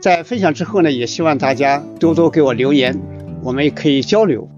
[0.00, 2.96] 在分享之后呢，也希望大家多多给我留言，
[3.42, 4.48] 我们也可以交流。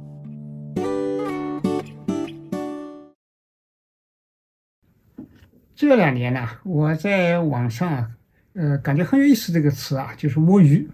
[5.75, 8.13] 这两年呢，我在网上，
[8.53, 10.87] 呃，感觉很有意思这个词啊，就是摸鱼，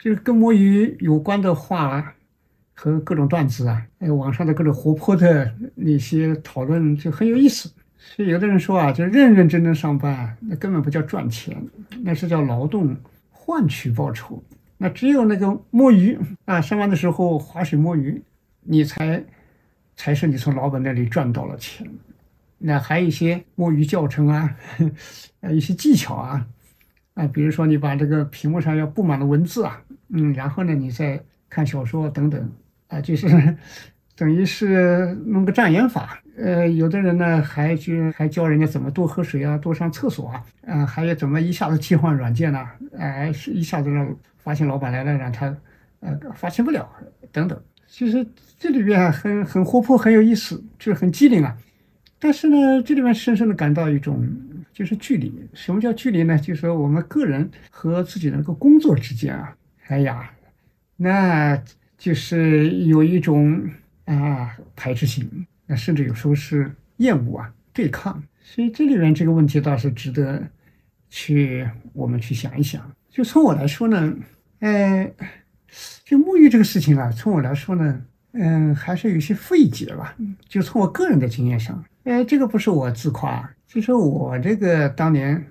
[0.00, 2.12] 就是跟摸鱼有关的话
[2.74, 7.70] 和各种段子啊，呃，网上的各种活泼的那些讨论就很有意思。
[7.96, 11.56] 所以有的人说啊，就认认真真上班，那根本不叫赚钱，
[12.02, 12.96] 那是叫劳动
[13.48, 14.44] 换取报酬。
[14.76, 18.22] 那只有那个摸鱼啊，上班的时候划水摸鱼，
[18.60, 19.24] 你才
[19.96, 21.88] 才是你从老板那里赚到了钱。
[22.58, 24.54] 那还有一些摸鱼教程啊，
[25.40, 26.46] 呃，一些技巧啊，
[27.14, 31.18] 啊，比如说你把这个屏幕上要布满了文字啊，嗯，然后呢，你再
[31.48, 32.52] 看小说等等，
[32.88, 33.26] 啊，就是
[34.18, 36.20] 等于是弄个障眼法。
[36.36, 42.64] 呃，有的人呢还就还教人家怎么多喝水啊，多上厕所啊，啊，还有怎么一下子替换软件呢？
[42.96, 45.56] 哎，是一下子让发现老板来了，让他
[46.00, 46.88] 呃发现不了
[47.32, 47.60] 等等。
[47.88, 48.24] 其实
[48.58, 51.56] 这里边很很活泼，很有意思，就是很机灵啊。
[52.20, 54.24] 但是呢，这里面深深的感到一种
[54.72, 55.32] 就是距离。
[55.54, 56.38] 什么叫距离呢？
[56.38, 59.54] 就是说我们个人和自己的那个工作之间啊，
[59.88, 60.30] 哎呀，
[60.96, 61.60] 那
[61.96, 63.68] 就是有一种
[64.16, 68.22] 啊排斥性，那甚至有时候是厌恶啊、对抗。
[68.40, 70.42] 所以这里面这个问题倒是值得
[71.10, 72.90] 去我们去想一想。
[73.10, 74.14] 就从我来说呢，
[74.60, 75.10] 呃，
[76.04, 78.02] 就沐浴这个事情啊，从我来说呢，
[78.32, 80.16] 嗯，还是有些费解吧。
[80.48, 81.84] 就从我个人的经验上。
[82.04, 85.44] 哎，这个不是我自夸，其实我这个当年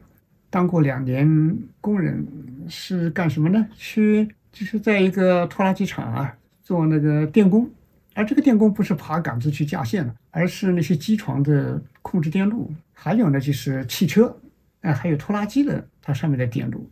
[0.49, 2.25] 当过两年工人，
[2.67, 3.67] 是干什么呢？
[3.75, 7.69] 去就是在一个拖拉机厂啊做那个电工，
[8.17, 14.35] 而这个电工不是爬杆子去架线的，而是那些机床的控制电路，还有呢就是汽车，
[14.81, 16.89] 哎，还有拖拉机的它上面的电路。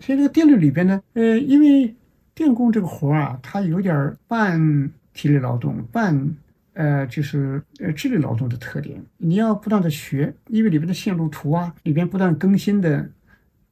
[0.00, 1.94] 所以这个电路里边呢，呃，因为
[2.34, 6.36] 电工这个活啊，它有点半体力劳动，半。
[6.76, 13.08] 呃，就是呃智力劳动的特点，你要不断的学，因为里边的线路图啊，里边不断更新的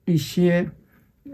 [0.04, 0.70] 一些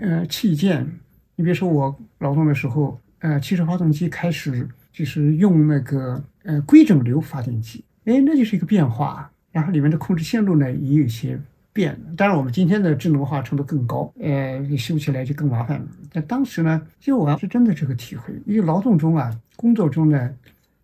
[0.00, 0.90] 呃器件，
[1.36, 4.66] 你比如说我劳动的时候，呃，汽车发动机开始
[4.98, 11.38] 就是用那个呃规整流发电机，哎，那就是一个变化，然后里面的控制线路呢也有些
[11.72, 15.86] 变，当然我们今天的智能化程度更高，呃，修起来就更麻烦了。
[16.12, 20.34] 但当时呢，就我是真的这个体会，因为劳动中啊，工作中呢。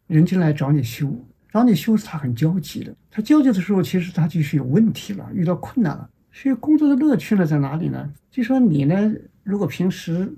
[0.07, 1.11] 人进来找你修，
[1.51, 2.95] 找你修是他很焦急的。
[3.11, 6.09] 他焦急的时候，其实他就是有问题了，遇到困难了。
[6.31, 8.13] 所以工作的乐趣呢在哪里呢？
[8.31, 10.31] 就说你呢，如果平时，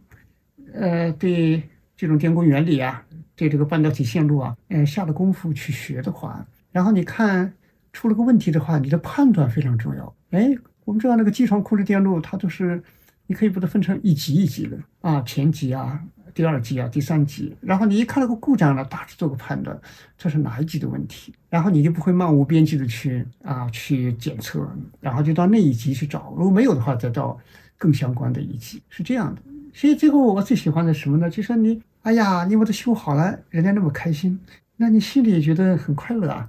[0.72, 1.60] 呃，对
[1.96, 3.04] 这种电工原理啊，
[3.36, 7.52] 对这个半导体线路啊，呃，下了功夫去学的话，然后你看
[7.92, 10.12] 出了个问题的话，你的判断非常重要。
[10.30, 10.50] 哎，
[10.84, 12.82] 我们知道那个机床控制电路，它都是
[13.26, 16.02] 你可以把它分成一级一级的啊，前级啊。
[16.34, 19.74] 第二级啊，第三级，然后你一看那个故障了，大致做个判断，
[20.18, 24.70] 这是哪一级的问题，然后你就不会漫无边际的去啊去检测，
[25.00, 27.38] 然后就到那一级去找，如果没有的话，再到
[27.78, 29.40] 更相关的一级，是这样的。
[29.72, 31.30] 所以最后我最喜欢的什么呢？
[31.30, 34.38] 就说你，哎呀，你把它修好了，人家那么开心，
[34.76, 36.48] 那你心里也觉得很快乐啊。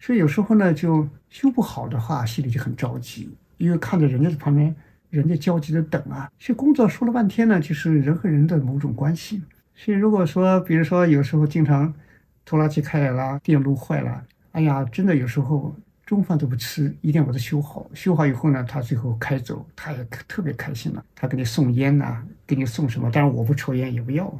[0.00, 4.74] 所以有时候呢，就修不好的话，心里就很着急，因为看着人家在旁边。
[5.08, 9.42] 人家焦急的等啊，其实工作说了半天呢，就是人和人的某种关系。
[9.74, 11.94] 所以如果说，比如说有时候经常
[12.46, 17.88] 拖拉机开来了，电路坏了，哎呀，真的有时候中饭都不吃，一定要把它修好。
[17.94, 21.04] 修好以后呢，他最后开走，他也特别开心了。
[21.14, 23.08] 他给你送烟呐，给你送什么？
[23.10, 24.34] 当然我不抽烟，也不要，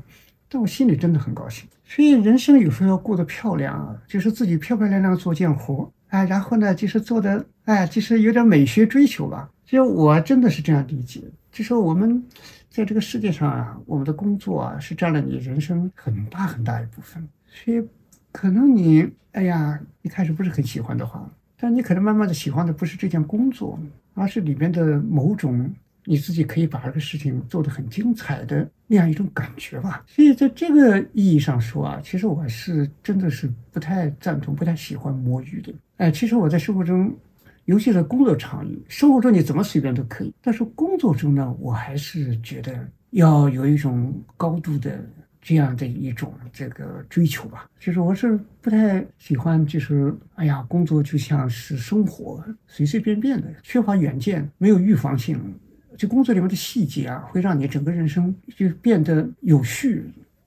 [0.52, 1.66] 但我心里真的很高兴。
[1.82, 9.48] 所以人生有时候要过得漂亮啊，就是自己漂漂亮亮做件活，哎，然后呢，就是做的，哎，就是有点美学追求吧。
[9.64, 12.22] 就我真的是这样理解，就说我们
[12.68, 17.82] 在这个世界上啊，我们的工作啊是占了你人生很大很大一部分，所以
[18.30, 21.26] 可能你哎呀一开始不是很喜欢的话，
[21.58, 23.78] 但你可能慢慢的喜欢的不是这件工作，
[24.12, 25.70] 而是里面的某种
[26.04, 30.04] 你自己可以把这个事情做得很精彩的那样一种感觉吧。
[30.06, 35.72] 所以在这个意义上说啊，其实我是真的是不太赞同、不太喜欢摸鱼的。
[35.96, 37.12] 哎，其实我在生活中。
[37.66, 42.76] 尤其在工作场域，生活中你怎么随便都可以，但是工作中呢，我还是觉得
[43.10, 44.98] 要有一种高度的
[45.40, 47.70] 这样的一种这个追求吧。
[47.78, 55.40] 就是我是不太喜欢，就是哎呀，工作就像是生活，随随便便的，缺乏远见，没有预防性。
[56.02, 60.04] 就工作里面的细节啊，会让你整个人生就变得有序，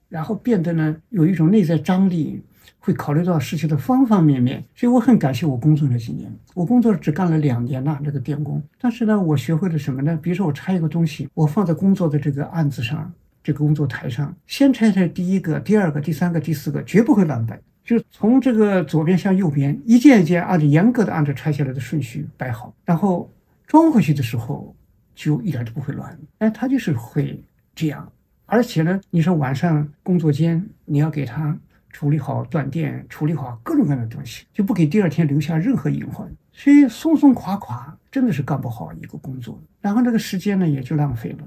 [0.10, 2.42] 然后变得呢有一种内在张力。
[2.80, 6.31] 会考虑到事情的方方面面，所以我很感谢我工作这几年。
[6.54, 8.62] 我工作只干了两年呐，这个电工。
[8.80, 10.19] 但是呢，我学会了什么呢？
[10.22, 13.12] 比如说，我拆一个东西，我放在工作的这个案子上，
[13.42, 17.57] 这个工作台上，先拆拆第一个、第二个、第三个、第四个，绝不会乱摆。
[17.84, 23.31] 就从这个左边向右边，一件一件按照严格的按照拆下来的顺序摆好，然后
[23.66, 24.75] 装回去的时候
[25.15, 26.15] 就一点都不会乱。
[26.38, 28.12] 哎，他就是会这样。
[28.45, 31.57] 而且呢，你说晚上工作间你要给他。
[31.95, 36.29] 处理好断电，处理好各种各样的东西，就不给第二天留下任何隐患。
[36.51, 39.57] 所以松松垮垮，真的是干不好一个工作。
[39.79, 41.38] 然后这个时间呢，也就浪费了。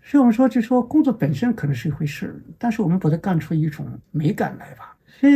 [0.00, 4.96] 所以我们说，就说工作本身可能是一回事，但是我们把它干出一种美感来吧。
[5.20, 5.34] 所以，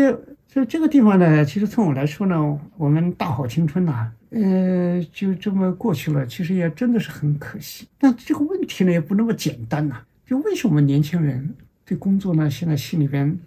[0.49, 7.87] 所以这个地方呢，其实从我来说呢，我们大好青春呐，呃，就这么过去了，其实也真的是很可惜。
[7.99, 10.03] 但这个问题呢，也不那么简单呐。
[10.27, 13.39] 就为什么年轻人对工作呢，现在心里边？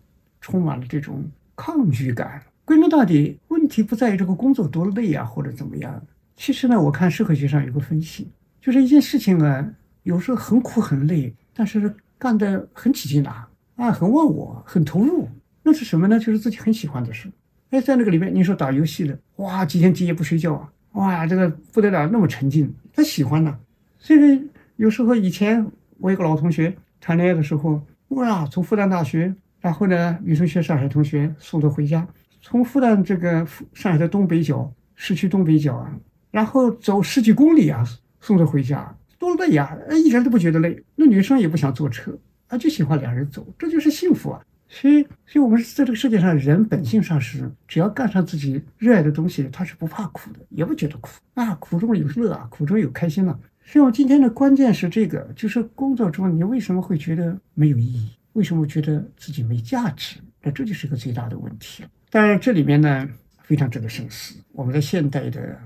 [0.41, 1.21] 充满了这种
[1.53, 2.41] 抗拒感。
[2.63, 6.01] 归根到底，问题不在于这个工作多累啊，或者怎么样。
[6.37, 8.29] 其实呢，我看社会学上有个分析，
[8.61, 9.69] 就是一件事情呢，
[10.03, 15.27] 有时候很苦很累，但是干得很起劲啊，啊，很忘我，很投入。
[15.69, 16.17] 那是什么呢？
[16.17, 17.29] 就是自己很喜欢的事。
[17.69, 23.55] 哎，在那个里面，你说打游戏的，哇，几天几夜不睡觉啊，哇，这个不得了，那么沉浸，他喜欢呢。
[23.99, 25.63] 所以有时候以前
[25.99, 29.31] 我一个老同学谈恋爱的时候，哇，从复旦大学。
[29.61, 32.07] 然后呢，女同学上海同学送她回家，
[32.41, 35.93] 从复旦这个上海的东北角，市区东北角啊，
[36.31, 37.85] 然后走十几公里啊，
[38.21, 39.77] 送她回家，多累呀！
[39.89, 40.81] 哎，一点都不觉得累。
[40.95, 42.17] 那女生也不想坐车，
[42.47, 44.41] 啊，就喜欢两人走，这就是幸福啊！
[44.71, 53.37] 所以，所以我们在这个世界上，人本性上是，只要干上自己热爱的东西，他是不怕苦的，也不觉得苦啊，苦中有乐啊，苦中有开心啊。
[53.65, 58.11] 所以，我今天的关键是这个，就是工作中你为什么会觉得没有意义？
[58.33, 60.19] 为什么觉得自己没价值？
[60.41, 61.83] 那这就是一个最大的问题。
[62.11, 63.09] 当然，这里面呢
[63.41, 64.35] 非常值得深思。
[64.51, 65.59] 我们在现代的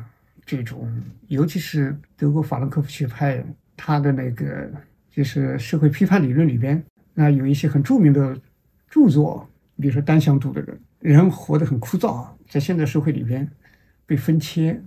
[0.45, 0.89] 这种，
[1.27, 3.43] 尤其是德国法兰克福学派，
[3.75, 4.71] 他的那个
[5.11, 6.81] 就是社会批判理论里边，
[7.13, 8.35] 那有一些很著名的
[8.93, 9.49] 著作，
[9.81, 13.49] 比如说单向度的人，人活得很枯燥啊，在现代社会里边
[14.05, 14.79] 被分切，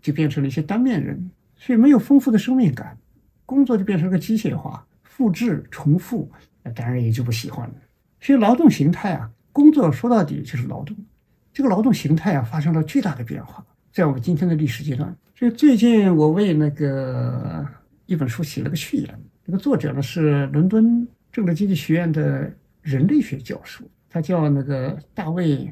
[0.00, 2.96] 就变成了一些单面人，所以没有丰富的生命感，
[3.44, 6.26] 工作就变成了机械化、复制、重复。
[6.62, 7.74] 那当然也就不喜欢了。
[8.18, 10.96] 所以劳动形态啊，工作说到底就是劳动。
[11.52, 13.62] 这个劳动形态啊，发生了巨大的变化，
[13.92, 15.14] 在我们今天的历史阶段。
[15.36, 17.62] 所以最近我为那个
[18.06, 22.50] 一本书写了个序言，这个作者呢是伦敦政治经济学院的
[22.82, 25.56] 人类学教授，他叫那个大卫·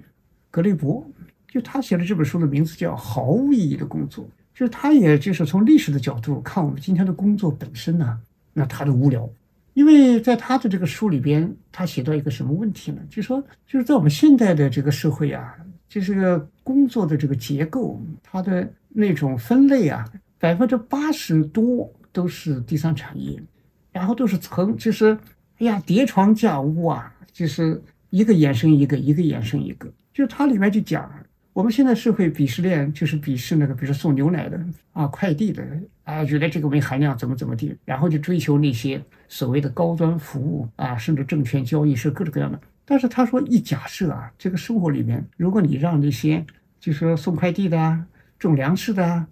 [0.50, 1.06] 格雷伯。
[1.50, 4.22] 就他写的这本书的名字叫《毫无意义的工作》，
[4.52, 8.20] 就是他也就是从历史的角度看我们今天的工作本身呢，
[8.52, 9.26] 那他的无聊。
[9.72, 13.00] 因为在他的这个书里边，他写到一个什么问题呢？
[13.08, 15.56] 就说就是在我们现在的这个社会啊，
[15.88, 20.04] 就是工作的这个结构，它的那种分类啊，
[20.38, 23.42] 百分之八十多都是第三产业，
[23.90, 25.16] 然后都是从其实
[25.58, 31.10] 哎呀叠床架屋啊，就是一个衍生一个，一个衍生一个，就它里面就讲。
[31.52, 35.66] 我们现在社会鄙视链就是鄙视那个，比如说送牛奶的啊、快递的
[36.04, 42.60] 啊，觉得这个没含量，怎么怎么地，然后就追求那些所谓的高端服务啊，甚至证券交易是各种各样的。
[42.84, 46.46] 但是他说，一假设啊，这个生活里面，如果你让那些
[46.78, 48.06] 就说送快递的啊、
[48.38, 49.26] 种粮食的啊，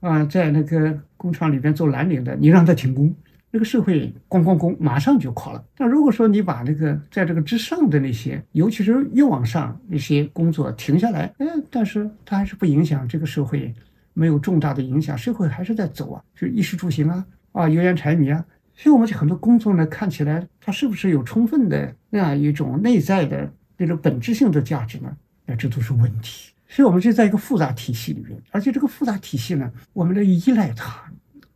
[0.00, 3.14] 啊，在那个工厂里边做蓝领的，你让他停工。
[3.52, 5.62] 这个社会咣咣咣，马上就垮了。
[5.76, 13.74] 但如果说你把那个在这个之上的那些，尤其是越往上那些工作停下来，哎，但是它还是不影响这个社会，
[14.14, 18.42] 没有重大的影响，社会还是在走啊，就衣食住行啊，啊，油盐柴米啊。
[18.74, 25.14] 所以我们就很多工作呢，看起来它是不是有充分的那样一种内在的那种本质性的价值呢？
[25.44, 26.52] 那这都是问题。
[26.68, 31.02] 所以我们就在一个复杂体系里面，而且这个复杂体系呢，我们的依赖它，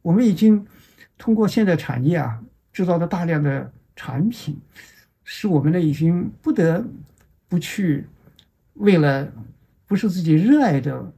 [0.03, 0.63] 我们已经。
[1.19, 2.41] 通过现在产业啊，
[2.73, 4.57] 制造的大量的产品，
[5.25, 6.85] 使我们呢已经不得
[7.49, 8.05] 不去
[8.75, 9.27] 为了
[9.87, 11.13] 不是自己热爱的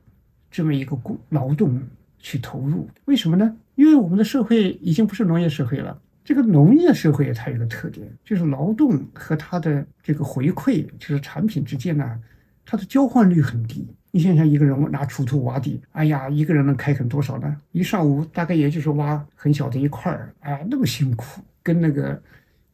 [0.50, 1.80] 这么一个工劳动
[2.18, 2.88] 去投入。
[3.06, 3.56] 为什么呢？
[3.74, 6.00] 因为我们的社会已经不是农业社会了。
[6.24, 12.20] 这个农业社会它有个特点，就是劳动和它的这个回馈，就是产品之间呢，
[12.66, 13.86] 它的交换率很低。
[14.10, 17.56] 你想想，一个人拿锄头挖地，哎呀，一个人能开垦多少呢？
[17.72, 22.20] 一上午大概也就是挖很小的一块儿，哎，那么辛苦，跟那个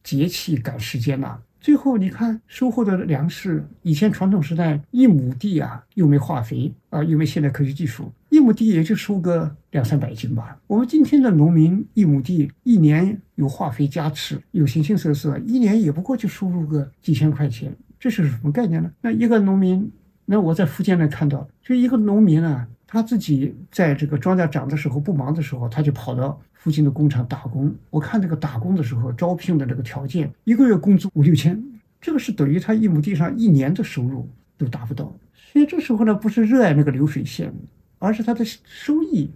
[0.03, 1.37] 节气赶时间呐。
[1.59, 10.57] 最后你看收获的粮食，以前传统时代一亩地啊，又没化肥啊，又没现代科学技术，一亩地也就收个两三百斤吧。
[10.67, 18.91] 我们今天的农民一亩地一年有化肥加持，有形形色色，一年也不过就收入个几千块钱，这是什么概念呢？
[19.01, 19.91] 那一个农民，
[20.25, 26.41] 那我在福建呢看到，就一个农民啊，他自己在这个庄稼长的时候不忙的时候，他就跑到。
[26.53, 31.63] 附近的工厂打工，我看这个打工的时候招聘的这个条件，一个月工资五六千，
[32.01, 34.27] 这个是等于他一亩地上一年的收入
[34.57, 35.15] 都达不到。
[35.35, 37.53] 所以这时候呢，不是热爱那个流水线，
[37.99, 39.29] 而是他的收益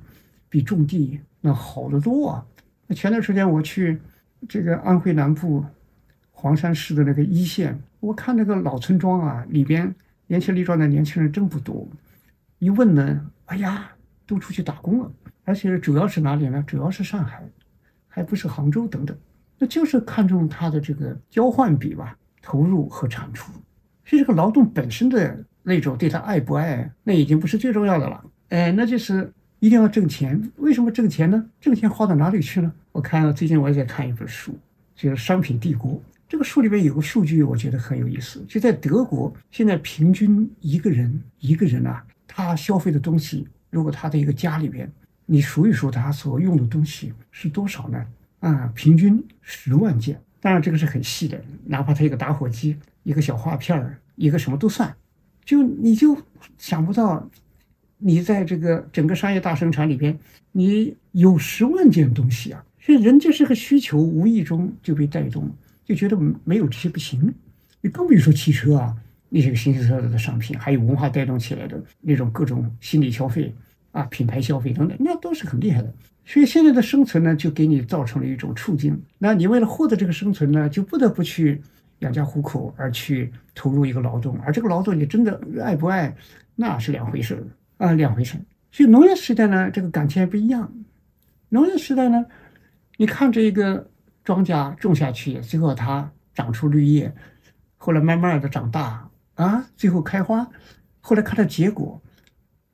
[0.49, 2.43] 比种地那好得多啊。
[2.87, 4.01] 那前段时间我去
[4.47, 5.63] 这个安徽南部
[6.31, 9.93] 黄山市的那个一线，我看那个老村庄啊，里边
[10.29, 11.89] 年轻力壮的年轻人真不多。
[12.59, 13.89] 一问呢，哎呀，
[14.27, 15.11] 都出去打工了。
[15.43, 16.63] 而且主要是哪里呢？
[16.67, 17.43] 主要是上海，
[18.07, 19.17] 还不是杭州等等。
[19.57, 23.51] 那就是看重它的这个交换比吧，投入和产出。
[24.05, 28.23] 所以这个劳动本身的那种对他爱不爱，那已经不是最重要的了。
[28.49, 30.39] 哎，那就是一定要挣钱。
[30.57, 31.43] 为什么挣钱呢？
[31.59, 32.71] 挣钱花到哪里去呢？
[32.91, 34.55] 我看了最近我也在看一本书，
[34.95, 35.93] 就是《商品帝国》。
[36.29, 38.45] 这个书里面有个数据，我觉得很有意思。
[38.47, 44.89] 就在德国，现在平均一个人一个人啊，他消费的东西，如果他的一个家里边。
[45.31, 48.03] 你数一数他所用的东西是多少呢？
[48.39, 50.19] 啊，平均十万件。
[50.41, 54.91] 当然这个是很细的，哪怕他一个打火机、一个小画片儿、一个什么都算。
[55.45, 56.17] 就你就
[56.57, 57.29] 想不到，
[57.99, 60.17] 你在这个整个商业大生产里边，
[60.51, 62.65] 你有十万件东西啊。
[62.79, 65.51] 所以人家是个需求，无意中就被带动了，
[65.89, 67.33] 就觉得没有这些不行。
[67.81, 68.95] 你更别说汽车啊，
[69.27, 73.53] 那些个形形色色的商品，还有文化带动起来的那种各种心理消费。
[73.91, 75.91] 啊，品牌消费等等，那都是很厉害的。
[76.23, 79.01] 所以现在的生存呢，就给你造成了一种处境。
[79.17, 81.59] 那你为了获得这个生存呢，就不得不去
[81.99, 84.37] 养家糊口，而去投入一个劳动。
[84.45, 86.15] 而这个劳动你真的爱不爱，
[86.55, 87.43] 那是两回事
[87.77, 88.37] 啊，两回事。
[88.71, 90.71] 所以农业时代呢，这个感情还不一样。
[91.49, 92.23] 农业时代呢，
[92.97, 93.89] 你看这个
[94.29, 97.11] 庄稼种下去，最后它长出绿叶，
[97.77, 100.47] 后来慢慢的长大啊，最后开花，
[101.01, 101.99] 后来看到结果。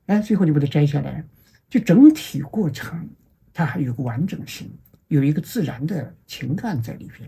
[0.04, 1.24] 哎，最后你把它摘下来，
[1.70, 3.08] 就整体过程，
[3.54, 4.70] 它还有个完整性，
[5.08, 7.26] 有一个自然的情感在里边。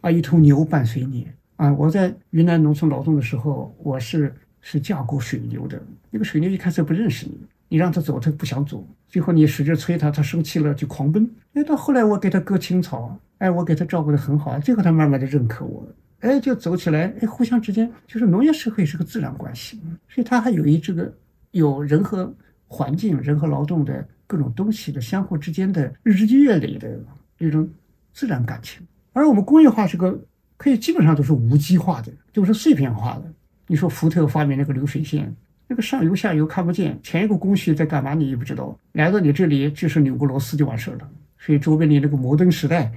[0.00, 1.72] 啊，一头牛伴随你啊！
[1.72, 5.80] 我在云南农村劳动的时候，我是是驾过水牛的。
[6.10, 7.38] 那个水牛一开始不认识你，
[7.70, 8.86] 你让他走，他不想走。
[9.08, 11.26] 最后你使劲催他，他生气了就狂奔。
[11.54, 17.14] 哎，到后来我给他割青草，哎，我给他照顾得很好，最后他慢慢的认可我，哎，就走起来。
[17.22, 21.10] 哎，互相之间就是农业社会是个自然关系，所以它还有一这个。
[21.52, 22.32] 有人和
[22.68, 26.96] 环境、人和劳动的各种东西的相互之间的日积月累的
[27.38, 27.68] 一种
[28.12, 30.16] 自然感情，而我们工业化是个
[30.56, 33.24] 可以基本上都是无机化的，就是碎片化的。
[33.66, 35.34] 你说福特发明那个流水线，
[35.70, 41.08] 那个上游下游看不见，前一个工序在干嘛你也不知道，来到你这里就是扭个螺丝就完事儿了。
[41.38, 42.90] 所以卓别林那个摩登时代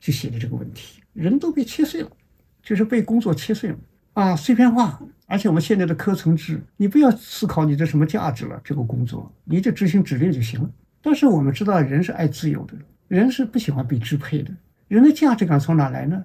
[0.00, 2.10] 就写的这个问题，人都被切碎了，
[2.62, 3.76] 就是被工作切碎了
[4.14, 4.98] 啊，碎片化。
[5.26, 10.70] 而且我们现在的科层制，你不要思考你的什么价值了，这个工作你就执行指令就行了。
[11.02, 12.72] 但是我们知道，人是爱自由的，
[13.08, 14.50] 人是不喜欢被支配的。
[14.88, 16.24] 人的价值感从哪来呢？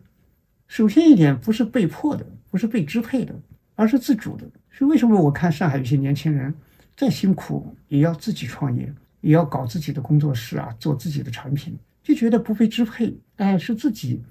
[0.70, 3.36] 首先一点，不是被迫的，不是被支配的，
[3.76, 4.46] 而是自主的。
[4.72, 6.54] 所以为什么我看上海有些年轻人
[6.96, 14.22] 再辛苦也要自己创业，也要搞自己的工作室啊，做自己的产品，就觉得不被支配，哎，是自己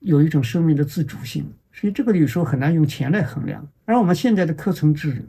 [0.00, 1.46] 有一种生命的自主性。
[1.72, 5.24] 所以这个有时候很难用钱来衡量，而我们现在的科层制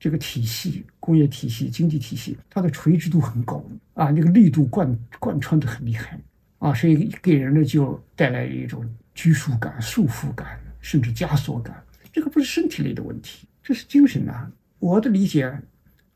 [0.00, 6.18] 这个体系、工业体系、经济体系，它的垂直度很高啊，那个力度贯贯穿的很厉害
[6.58, 8.84] 啊，所以给人呢就带来一种
[9.14, 11.80] 拘束感、束缚感，甚至枷锁感。
[12.12, 14.48] 这个不是身体类的问题，这是精神啊。
[14.78, 15.52] 我的理解，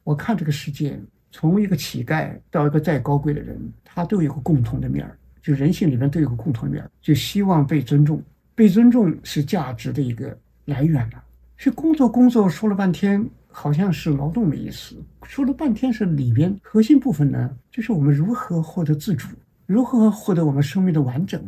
[0.04, 0.96] 我看这个世界，
[1.32, 8.22] 从一个乞丐到一个再高贵的人，他都有个共同的面儿，就人性里面都有个共同面儿，就希望被尊重。
[8.54, 11.24] 被尊重是价值的一个来源了。
[11.56, 14.94] 是工作工作说了半天，好像是劳动的意思。
[15.24, 19.26] 说了半天是里边核心部分呢，就是我们如何获得自主，
[19.66, 21.42] 如何获得我们生命的完整。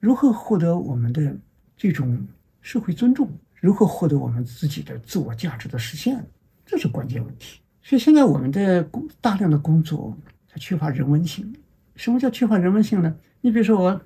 [0.00, 1.34] 如何获得我们的
[1.78, 2.26] 这种
[2.60, 3.26] 社会尊重？
[3.60, 6.24] 如何获得我们自己的自我价值的实现？
[6.64, 7.60] 这是关键问题。
[7.82, 10.16] 所以现在我们的工大量的工作，
[10.48, 11.52] 它缺乏人文性。
[11.96, 13.14] 什么叫缺乏人文性呢？
[13.40, 14.00] 你比如说我，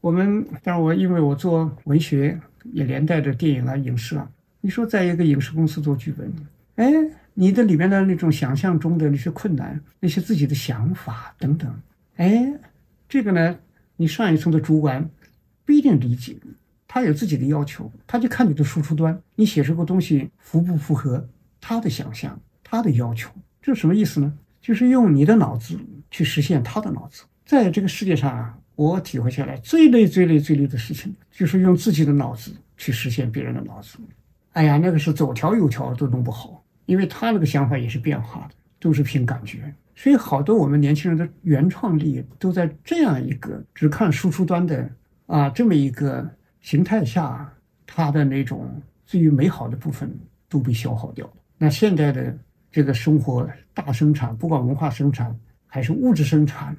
[0.00, 2.38] 我们当然我因为我做文学，
[2.72, 4.30] 也连带着电影啊、影视啊。
[4.60, 6.32] 你说在一个影视公司做剧本，
[6.76, 6.92] 哎，
[7.34, 11.74] 你的里面的那种想象中的那些困难，那些自己的想法等等，
[12.16, 12.52] 哎，
[13.08, 13.58] 这个呢，
[13.96, 15.08] 你上一层的主管
[15.64, 16.36] 不一定理解。
[16.92, 21.24] 他有自己的要求，他就看你的输出端，你写出个东西符不符合
[21.60, 23.30] 他的想象、他的要求？
[23.62, 24.36] 这什么意思呢？
[24.60, 25.78] 就是用你的脑子
[26.10, 27.22] 去实现他的脑子。
[27.46, 33.96] 在这个世界上啊，我体会下来最累、最累、最累的事情，就是用自己的脑子去实现别人的脑子。
[34.54, 39.72] 哎呀，那个是左条右条都弄不好，因为他那个想法也是变化的，都是凭感觉。
[39.94, 44.90] 所以好多我们年轻人的原创力都在这样一个只看输出端的
[45.26, 46.28] 啊这么一个。
[46.60, 47.52] 形态下，
[47.86, 50.14] 它的那种最美好的部分
[50.48, 51.32] 都被消耗掉了。
[51.58, 52.36] 那现在的
[52.70, 55.34] 这个生活大生产，不管文化生产
[55.66, 56.76] 还是物质生产，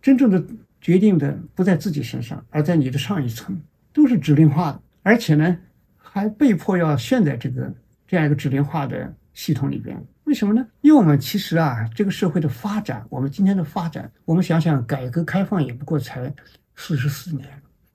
[0.00, 0.42] 真正的
[0.80, 3.60] 决定的不在自己身上，而在你的上一层，
[3.92, 5.56] 都是指令化的，而且呢，
[5.96, 7.72] 还被迫要陷在这个
[8.06, 9.96] 这样一个指令化的系统里边。
[10.24, 10.66] 为什么呢？
[10.80, 16.32] 因为我们其实啊，这个社会的发展，我们今天的发展，我们想想，改革开放也不过才
[16.76, 17.46] 四十四年，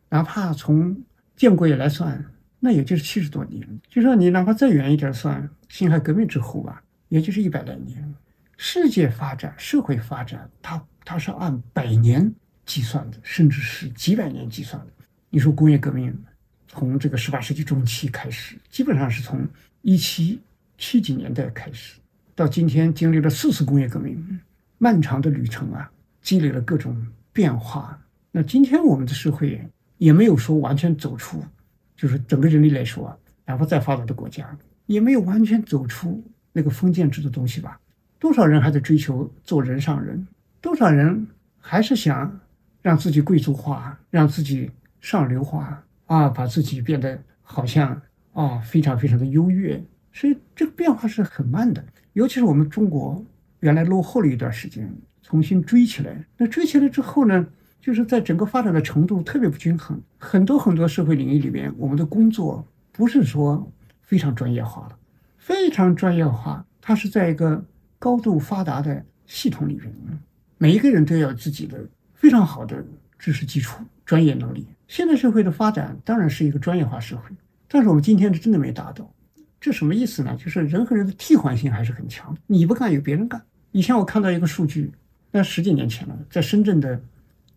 [0.10, 0.96] 哪怕从
[1.40, 2.22] 建国以来算，
[2.60, 3.66] 那也就是七十多年。
[3.88, 8.14] 就说你哪怕再远一点算，辛亥革命之后吧，也就是一百来年。
[8.58, 12.30] 世界发展、社会发展，它它是按百年
[12.66, 14.92] 计算的，甚至是几百年计算的。
[15.30, 16.14] 你说工业革命，
[16.68, 19.48] 从这个十八世纪中期开始，基本上是从
[19.82, 20.42] 一七
[20.78, 22.02] 七几年代开始，
[22.36, 24.42] 到今天经历了四次工业革命，
[24.78, 25.90] 漫长的旅程啊，
[26.22, 27.98] 积累了各种变化。
[28.30, 29.66] 那今天我们的社会。
[30.00, 31.44] 也没有说完全走出，
[31.96, 37.80] 就是整个人类来说，哪怕再发达的国家，也没有完全走出那个封建制的东西吧？
[38.18, 40.26] 多少人还在追求做人上人？
[40.62, 41.28] 多少人
[41.60, 42.40] 还是想
[42.82, 44.72] 让自己贵族化，让自己
[45.02, 49.84] 上流化啊，把自己变得好像啊非常非常的优越？
[50.14, 53.22] 所以这个变化是很慢的，尤其是我们中国
[53.60, 54.90] 原来落后了一段时间，
[55.22, 56.26] 重新追起来。
[56.38, 57.46] 那追起来之后呢？
[57.82, 64.98] 就是在整个发展的程度特别不均衡，很多很多社会领域里面，我们的工作不是说非常专业化了，
[65.38, 67.64] 非常专业化，它是在一个
[67.98, 69.92] 高度发达的系统里面，
[70.58, 71.80] 每一个人都要有自己的
[72.14, 72.84] 非常好的
[73.18, 74.68] 知识基础、专业能力。
[74.88, 77.34] 现代社会的发展当然是一个专业化社会，
[77.70, 79.10] 但是我们今天是真的没达到，
[79.62, 80.36] 这什么意思呢？
[80.36, 83.42] 就是人和人的替换性还是很强，你不干有别人干。
[83.72, 84.92] 以前我看到一个数据，
[85.32, 87.02] 那十几年前了，在深圳的。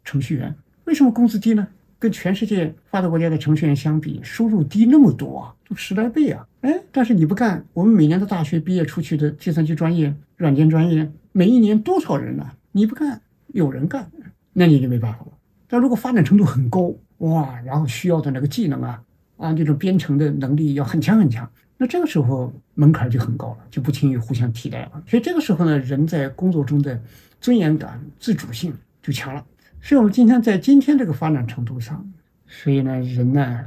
[0.05, 1.67] 程序员为什么工资低呢？
[1.99, 6.45] 跟全世界发达国家的程序员相比，收入低那么多啊，都十来倍啊！
[6.63, 12.45] 哎，但是你不干，我们每年的大学毕业出去的计算机专业、软件专业，每一年多少人呢？
[12.73, 14.11] 你不干，有人干，
[14.53, 15.29] 那你就没办法了。
[15.69, 19.01] 但如果发展程度很高，哇，然后需要的那个技能啊，
[19.37, 25.03] 啊，这种编程的能力要很强很强，那这个时候门槛就很高了，就不轻易互相替代了。
[25.07, 27.01] 所以这个时候呢，人在工作中的
[27.41, 29.45] 尊严感、自主性就强了。
[29.85, 32.09] 所以，我们今天在今天这个发展程度上，
[32.47, 33.67] 所以呢，人呢，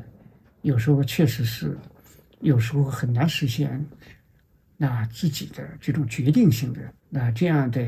[0.62, 1.78] 有时候确实是，
[2.40, 3.86] 有时候很难实现
[4.78, 7.86] 那自己的这种决定性的那这样的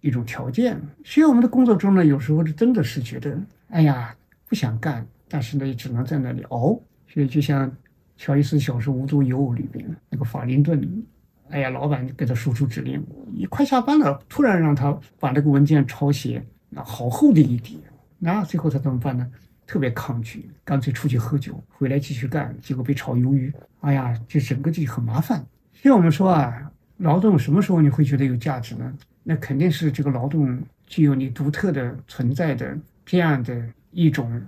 [0.00, 0.80] 一种条件。
[1.04, 3.36] 所以，我们的工作中呢，有时候是真的是觉得，
[3.70, 4.14] 哎呀，
[4.48, 6.80] 不想干，但是呢，也只能在那里熬。
[7.08, 7.70] 所以，就像
[8.16, 11.04] 乔伊斯小说《无独有偶》里边那个法林顿，
[11.50, 16.40] 哎呀，老板给他输出指令，你快下班了，突然让他把那个文件抄写。
[16.76, 17.78] 那好厚的一叠，
[18.18, 19.26] 那最后他怎么办呢？
[19.66, 23.50] 特别抗拒，干脆出去喝酒，回来继续干，结果被炒鱿鱼。
[23.80, 25.38] 哎呀，这整个就很麻烦。
[25.72, 28.92] 所以我们说啊，劳动什么时候你会觉得有价值呢？
[29.22, 34.38] 那肯定是这个劳动具有你独特的存在的这样的一种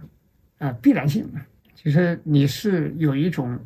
[0.58, 1.26] 啊必然性。
[1.74, 3.58] 其实你是有一种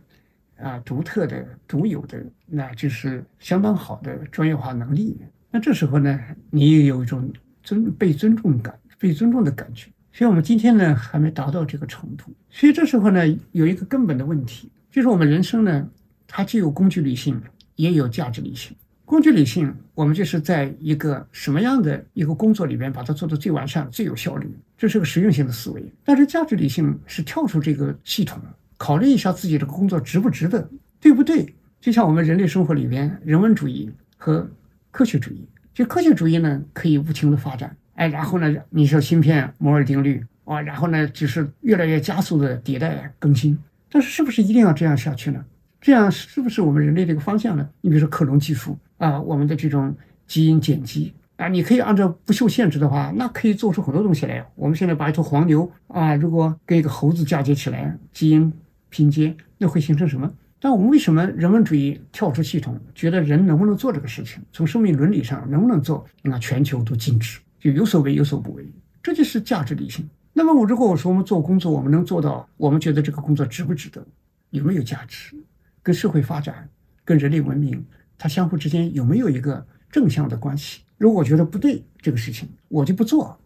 [0.57, 5.21] 啊独特的、独有的，那就是相当好的专业化能力。
[5.51, 7.29] 那这时候呢，你也有一种。
[7.63, 12.33] 尊被尊重感，被尊重的感觉，所以我们今天呢还没达到这个程度。
[12.51, 15.89] 所以这时候呢，有一个根本的问题，就是我们人生呢，
[16.27, 17.41] 它既有工具理性，
[17.77, 18.77] 也有价值理性。
[19.05, 24.49] 工具理性，我们就是在一个什么样的一个工作里边，把它做到最完善、最有效率，
[24.79, 25.85] 这是个实用性的思维。
[26.03, 28.41] 但是价值理性是跳出这个系统，
[28.79, 30.67] 考虑一下自己的工作值不值得，
[30.99, 31.55] 对不对？
[31.79, 34.49] 就像我们人类生活里边，人文主义和
[34.91, 35.47] 科学主义。
[35.75, 43.59] 就科学主义呢，可以无情的发展，哎，然后呢，你说芯片、摩尔定律，啊，然后呢，就是越来越加速的迭代更新。
[43.91, 45.45] 但是，是不是一定要这样下去呢？
[45.81, 47.69] 这样是不是我们人类的一个方向呢？
[47.81, 49.95] 你比如说克隆技术啊，我们的这种
[50.27, 54.47] 基因剪辑啊，你可以按照不受限制的话，那可以做出很多东西来。
[54.55, 58.53] 我们现在把一头黄牛啊，如果跟一个猴子嫁接起来，基因
[58.91, 60.31] 拼接，那会形成什么？
[60.65, 64.41] 但我们为什么人文主义跳出系统，觉得人能不能做这个事情？
[64.53, 66.07] 从生命伦理上能不能做？
[66.23, 68.73] 那全球都禁止，就有所为有所不为，
[69.03, 70.09] 这就是价值理性。
[70.33, 74.07] 那么我如果我说我们做工作，我们能做到，我们觉得这个工作值不值得，
[74.51, 75.35] 有没有价值，
[75.83, 76.69] 跟社会发展、
[77.05, 77.85] 跟人类文明，
[78.17, 80.83] 它相互之间有没有一个正向的关系？
[80.97, 83.37] 如果我觉得不对这个事情，我就不做，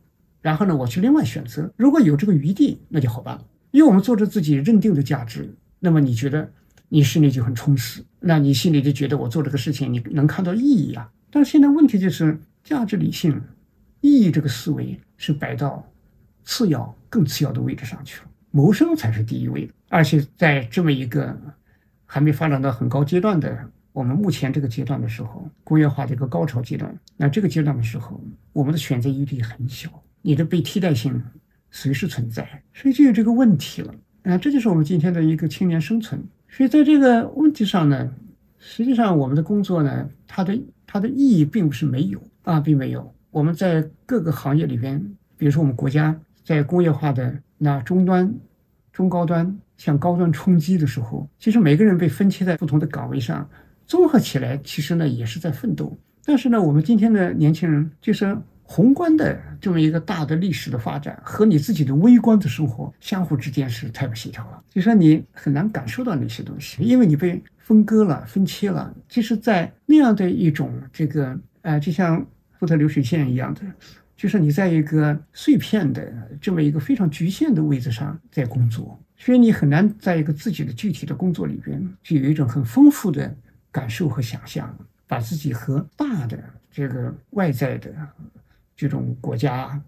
[0.43, 1.73] 然后呢，我去另外选择。
[1.79, 6.53] 如果有这个余地，那就好办了，因为我们做着自己认定的价值，那么你觉得
[6.89, 11.11] 你心里就很充实，那你心里就觉得我做这个事情你能看到意义啊。
[11.31, 13.41] 但是现在问题就是价值理性、
[14.01, 15.87] 意义这个思维是摆到。
[16.49, 19.73] 次要、更次要的位置上去了，谋生才是第一位的。
[19.89, 21.37] 而且在这么一个
[22.05, 28.23] 还没发展到很高阶段的我们目前这个阶段的时候，工业化的一个高潮阶段，那这个阶段的时候，
[28.53, 29.91] 我们的选择余地很小，
[30.23, 31.21] 你的被替代性
[31.73, 33.93] 随时存在，所以就有这个问题了。
[34.23, 36.23] 啊，这就是我们今天的一个青年生存。
[36.49, 38.11] 所以在这个问题上呢，
[38.59, 43.15] 实际上我们的工作呢，它的它的意义并不是没有啊，并没有。
[43.31, 44.99] 我们在各个行业里边，
[45.37, 46.19] 比如说我们国家。
[46.47, 48.33] 在工业化的那终端、
[48.93, 53.51] 中高端向高端冲击的时候，其实每个人被分切在不同的岗位上，
[53.85, 55.99] 综合起来，其实呢也是在奋斗。
[56.25, 68.93] 但是呢，我们今天的年轻人，就是宏观的这么一个大的历史的发展和你自己的微观的生活相互之间是太不协调了，就说你很难感受到那些东西，因为你被分割了、分切了。
[69.09, 72.27] 其实，在那样的一种这个，呃，就像
[72.59, 73.61] 福特流水线一样的。
[74.17, 83.37] 就是你在一个碎片的这么一个非常局限的位置上在工作，所以你很难在一个自己的具体的工作里边，就有一种很丰富的
[83.71, 84.75] 感受和想象，
[85.07, 86.39] 把自己和大的
[86.73, 87.93] 这个外在的
[88.77, 89.81] 这种国家、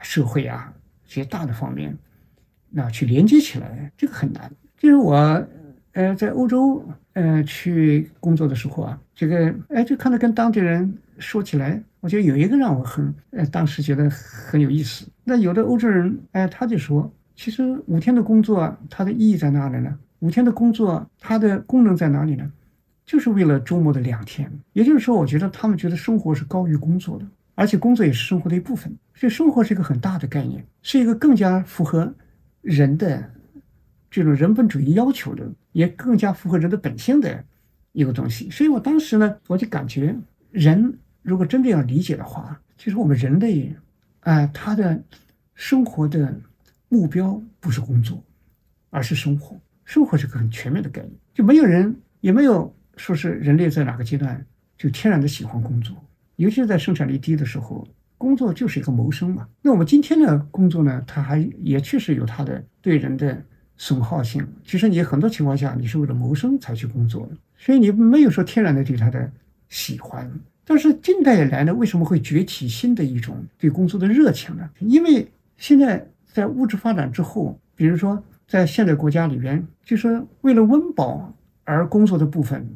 [0.00, 0.72] 社会啊
[1.06, 1.96] 这些大的方面，
[2.68, 4.50] 那去连接起来，这个很难。
[4.76, 5.14] 就是我，
[5.92, 11.82] 呃，在欧洲，呃，去工作的时候啊，这个，哎，就看到跟当地人说起来。
[12.00, 15.06] 我觉得有一个让我很，呃，当时觉得很有意思。
[15.22, 19.98] 那有的欧洲人，哎，他就说，其实五天的工作它的意义在哪里呢？
[20.20, 22.50] 五天的工作它的功能在哪里呢？
[23.04, 24.50] 就是为了周末的两天。
[24.72, 28.96] 也就是说，我觉得他们觉得生活是高于工作的，而且工作也是生活的一部分。
[29.14, 32.14] 所以，生活是一个很大的概念，是一个更加符合
[32.62, 33.30] 人的
[34.10, 37.44] 这种人本主义要求的，也更加符合人的本性的
[37.92, 38.48] 一个东西。
[38.50, 40.16] 所以我当时呢，我就感觉
[40.50, 40.98] 人。
[41.22, 43.76] 如果真的要理解的话，其实我们人类，
[44.20, 44.98] 啊，他的
[45.54, 46.34] 生活的
[46.88, 48.24] 目标不是工作，
[48.88, 49.60] 而是生活。
[49.84, 54.46] 生活是个很全面的概念，就没有人也没有说是人类在哪个阶段
[54.78, 55.94] 就天然的喜欢工作，
[56.40, 59.46] 尤其是在生产力低的时候，工作就是一个谋生嘛。
[59.60, 63.42] 那我们今天的工作呢，它还也确实有它的对人的
[63.76, 64.42] 损耗性。
[64.64, 69.30] 其实你很多情况下你是为了谋生才去工作的，所以你没有说天然的对他的
[69.68, 70.30] 喜欢。
[70.64, 74.70] 但是近代以来呢，为什么会崛起新的一种对工作的热情呢？
[74.78, 81.30] 因为现在在物质发展之后，比如说在现代国家里边，就是为了温饱
[81.64, 82.66] 而工作的部分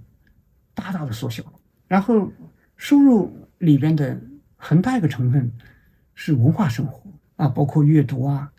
[0.75, 1.53] 大大的缩小了。
[1.87, 2.31] 然后
[2.77, 3.33] 收入
[3.65, 4.21] 里边的
[4.57, 5.51] 很大一个成分
[6.15, 7.03] 是文化生活
[7.37, 8.53] 啊，包括阅读啊、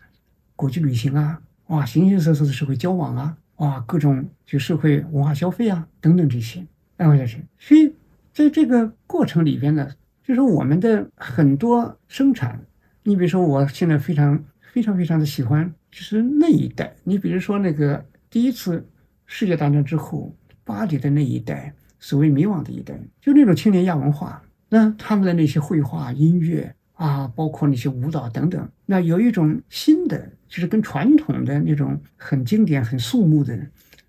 [0.54, 6.66] 国际旅行啊、哇，形形色色的社会交往啊、哇，各种就社会文化消费啊等等这些，
[6.96, 7.94] 安排下去，所以。
[8.36, 9.88] 在这个过程里边呢，
[10.22, 12.60] 就是我们的很多生产，
[13.02, 16.94] 你比如说，我现在非常非常非常的喜欢，就是那一代。
[17.02, 18.86] 你比如说那个第一次
[19.24, 33.56] 世界大战之后，巴黎的那一代，所谓迷惘的一代，就那种青年亚文化，那他们的那些绘画、音乐啊，包括那些舞蹈等等，那有一种新的，就是跟传统的那种很经典、很肃穆的、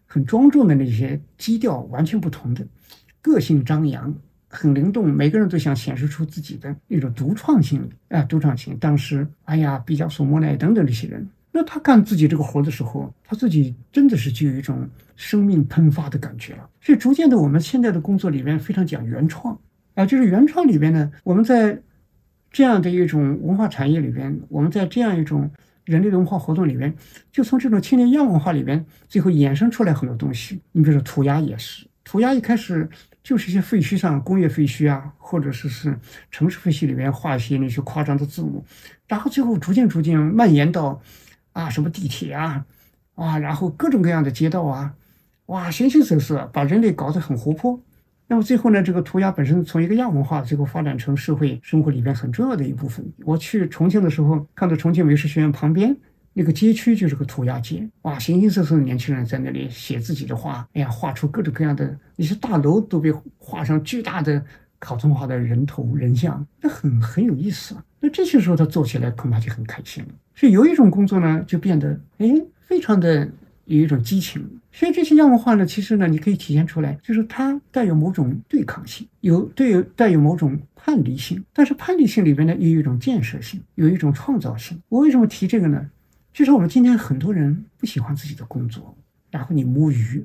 [0.06, 2.66] 很庄重的那些基调完全不同的。
[3.22, 4.16] 个性张扬，
[4.48, 8.78] 很灵动，每个人都想显示出自己的那种独创性啊，独创性。
[8.80, 16.70] 当时，哎呀，毕加索、莫奈等等这些人，那他干自己这个活的时候，他自己真的是就有一种生命喷发的感觉了。
[16.80, 19.60] 所以，逐渐的，我们现在的工作里面非常讲原创
[19.98, 21.82] 啊，就是原创里边呢，我们在
[22.52, 25.50] 这样的一种文化产业里边，我们在这样一种
[25.86, 26.96] 人类的文化活动里边，
[27.32, 30.62] 就从这种青年亚文化里边，最后衍生出来很多东西。
[30.72, 32.88] 你比如说涂鸦也是，涂鸦一开始。
[33.24, 36.00] 就是一些废墟上工业废墟啊，或者是是
[36.32, 38.64] 城市废墟里面画一些那些夸张的字母，
[39.06, 41.02] 然后最后逐渐逐渐蔓延到
[41.52, 42.66] 啊什么地铁啊，
[43.16, 44.94] 啊，然后各种各样的街道啊，
[45.48, 47.84] 哇，形形色色，把人类搞得很活泼。
[48.30, 53.06] 那么最后呢，这个涂鸦本身从一个亚文化，最后发展成社会生活里边很重要的一部分。
[53.24, 55.96] 我去重庆的时候，看到重庆美术学院旁边
[56.34, 64.44] 那个街区就是个涂鸦街，哇，形形色色的年轻人在那里写自己的画，哎呀，画出各种各样的一些大楼都被画上巨大的
[64.78, 67.76] 卡通化的人头人像，那很很有意思。
[68.02, 70.10] 那这些时候他做起来恐怕就很开心了。
[70.36, 72.28] 所以有一种工作呢，就变得哎，
[72.60, 73.30] 非常的。
[73.68, 84.80] 有一种激情，所以这些样文化呢，其实呢，你可以体现出来，就是它带有某种对抗性，有对有带有某种叛离性，但是叛离性里边呢，又有一种建设性，有一种创造性。
[84.90, 85.90] 我为什么提这个呢？
[86.32, 88.96] 就是我们今天很多人不喜欢自己的工作，
[89.32, 90.24] 然后你摸鱼。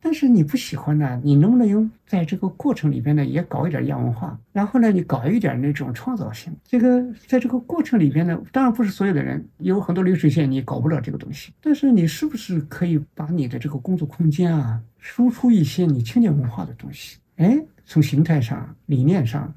[0.00, 6.54] 但是你不喜欢呢，你能不能用在这个过程里边呢，也搞一点亚文化，然后呢，你搞一点那种创造性。
[6.64, 11.52] 这个在这个过程里边呢，当然不是所有的人，有很多流水线你搞不了这个东西。
[11.60, 17.18] 但是你是不是可以把你的这个工作空间啊，输出一些你青年文化的东西？
[17.36, 19.52] 哎，从形态上、理念上、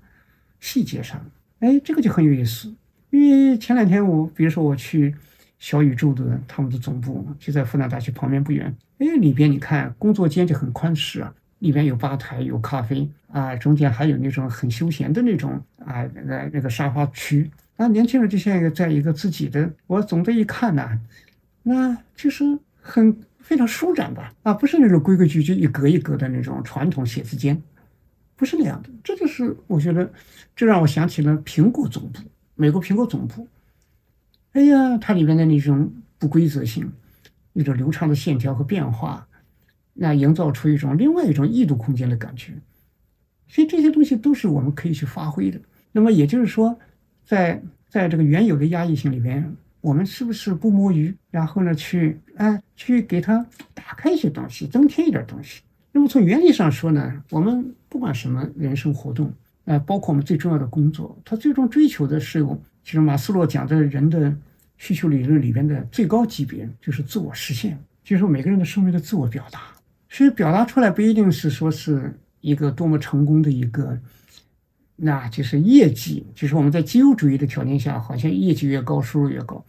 [0.60, 1.23] 细节上，
[1.60, 2.73] 哎，这个就很有意思。
[3.12, 5.13] 因为前两天我，比如说我去。
[5.62, 8.75] 小宇宙的他们的总部就在复旦大学旁边不远。
[9.01, 17.49] 哎，里边你看工作间就很宽敞啊，里边有吧台，有咖啡啊，中间还有那种很休闲的那种啊，那个那个沙发区。
[17.77, 20.99] 啊，年轻人就像一个在一个自己的，我总的一看呢，
[21.63, 22.45] 那就是
[22.79, 24.31] 很非常舒展吧。
[24.43, 27.59] 啊，不是那种规规矩矩一格一格的那种传统写字间，
[28.35, 28.89] 不是那样的。
[29.03, 30.07] 这就是我觉得，
[30.55, 32.19] 这让我想起了苹果总部，
[32.53, 33.47] 美国苹果总部。
[34.51, 36.91] 哎呀，它里面的那种不规则性，
[37.53, 39.27] 那种流畅的线条和变化，
[39.93, 42.53] 那营造出一种另外一种异度空间的感觉。
[43.47, 45.59] 所以这些东西都是我们可以去发挥的。
[45.91, 46.77] 那么也就是说，
[47.25, 55.61] 在在这个原有的压抑性里边，我们是不是不摸鱼，然后呢，去哎去给它打开一些东西，增添一点东西？
[55.91, 59.33] 那么从原理上说呢，我们不管什么人生活动，
[59.65, 62.61] 呃，包括我们最重要的工作，它最终追求的是有。
[62.83, 64.35] 其实马斯洛讲的人的
[64.82, 69.62] 需求理论里边的最高级别就是自我实现，就是说每个人的生命的自我表达。
[70.10, 73.96] 所以表达出来不一定是说是一个多么成功的一个，
[74.96, 76.26] 那就是业绩。
[76.34, 79.63] 就是我们在自由主义的条件下，好像业绩越高，收入越高，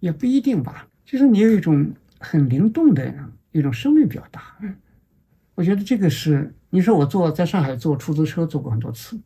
[0.00, 0.88] 也不一定吧。
[1.04, 3.14] 就是你有一种很灵动的
[3.52, 4.56] 一种生命表达。
[5.54, 9.20] 我觉得这个是你说我坐在上海坐出租车坐过很多次，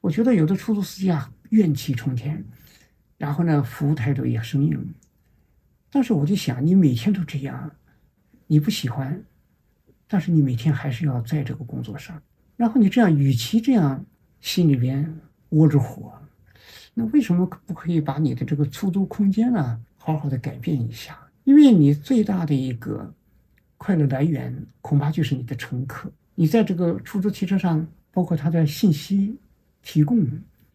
[0.00, 2.44] 我觉得有的出租司机啊怨气冲天。
[3.22, 4.94] 然后呢，服务态度也生硬，
[5.92, 7.70] 但是我就想，你每天都这样，
[8.48, 9.22] 你不喜欢，
[10.08, 12.20] 但是你每天还是要在这个工作上。
[12.56, 14.04] 然后你这样，与其这样
[14.40, 16.12] 心里边窝着火，
[16.94, 21.16] 那为什么不可以把你的这个出租空间呢，好好的改变一下？
[21.44, 23.14] 因为你最大的一个
[23.76, 26.10] 快乐来源，恐怕就是你的乘客。
[26.34, 29.38] 你在这个出租汽车上，包括他的信息
[29.80, 30.26] 提供，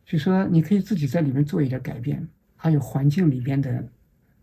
[0.06, 2.26] 就说你可以自己在里面做一点改变。
[2.58, 3.88] 还有环境里边的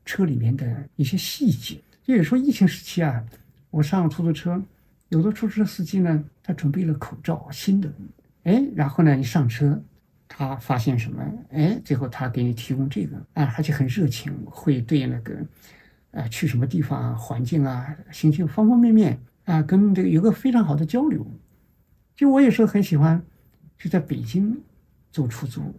[0.07, 3.23] 车里面的一些细节，就有说疫情时期啊，
[3.71, 4.63] 我上出租车，
[5.09, 7.93] 有的出租车司机呢，他准备了口罩新的，
[8.45, 9.83] 哎，然后呢，你上车，
[10.29, 15.35] 他发现什么，哎，最后他给你提供这个，啊，而且很热情，会对那个，
[16.13, 21.27] 呃，去什么地方，环境啊，心情方方面面啊，跟这个有个非常好的交流。
[22.15, 23.21] 就我有时候很喜欢，
[23.77, 24.57] 就在北京
[25.11, 25.75] 做出租。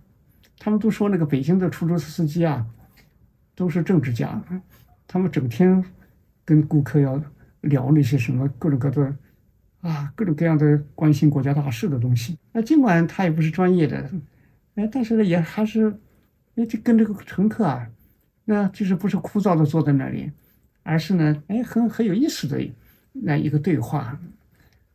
[0.58, 2.66] 他们都说那个北京的出租车司机啊，
[3.54, 4.42] 都是政治家，
[5.08, 5.84] 他们整天
[6.44, 7.22] 跟顾客要
[7.62, 9.16] 聊那些什么各种各的
[9.82, 12.38] 啊，各种各样的关心国家大事的东西。
[12.52, 14.10] 那尽管他也不是专业的，
[14.76, 15.96] 哎，但是呢，也还是
[16.56, 17.88] 哎，就跟这个乘客啊，
[18.46, 20.32] 那就是不是枯燥的坐在那里，
[20.84, 22.60] 而是呢，哎，很很有意思的
[23.12, 24.18] 那一个对话，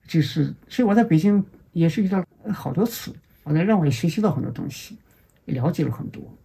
[0.06, 4.96] 就是，所以我在北京也是遇到好多次，好像让我也学习到很多东西。
[5.50, 6.38] 了解了很多，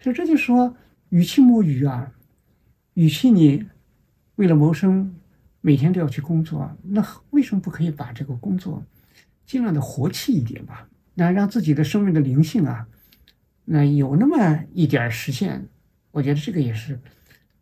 [0.00, 0.76] 所以这就说，
[1.10, 2.12] 与其摸鱼啊，
[2.94, 3.64] 与其你
[4.36, 5.14] 为了谋生
[5.60, 8.84] 每天都要去工作，那为什么不可以把这个工作
[9.46, 10.88] 尽量的活气一点吧？
[11.14, 12.88] 那让自己的生命的灵性啊，
[13.64, 15.68] 那有那么一点实现，
[16.10, 16.98] 我觉得这个也是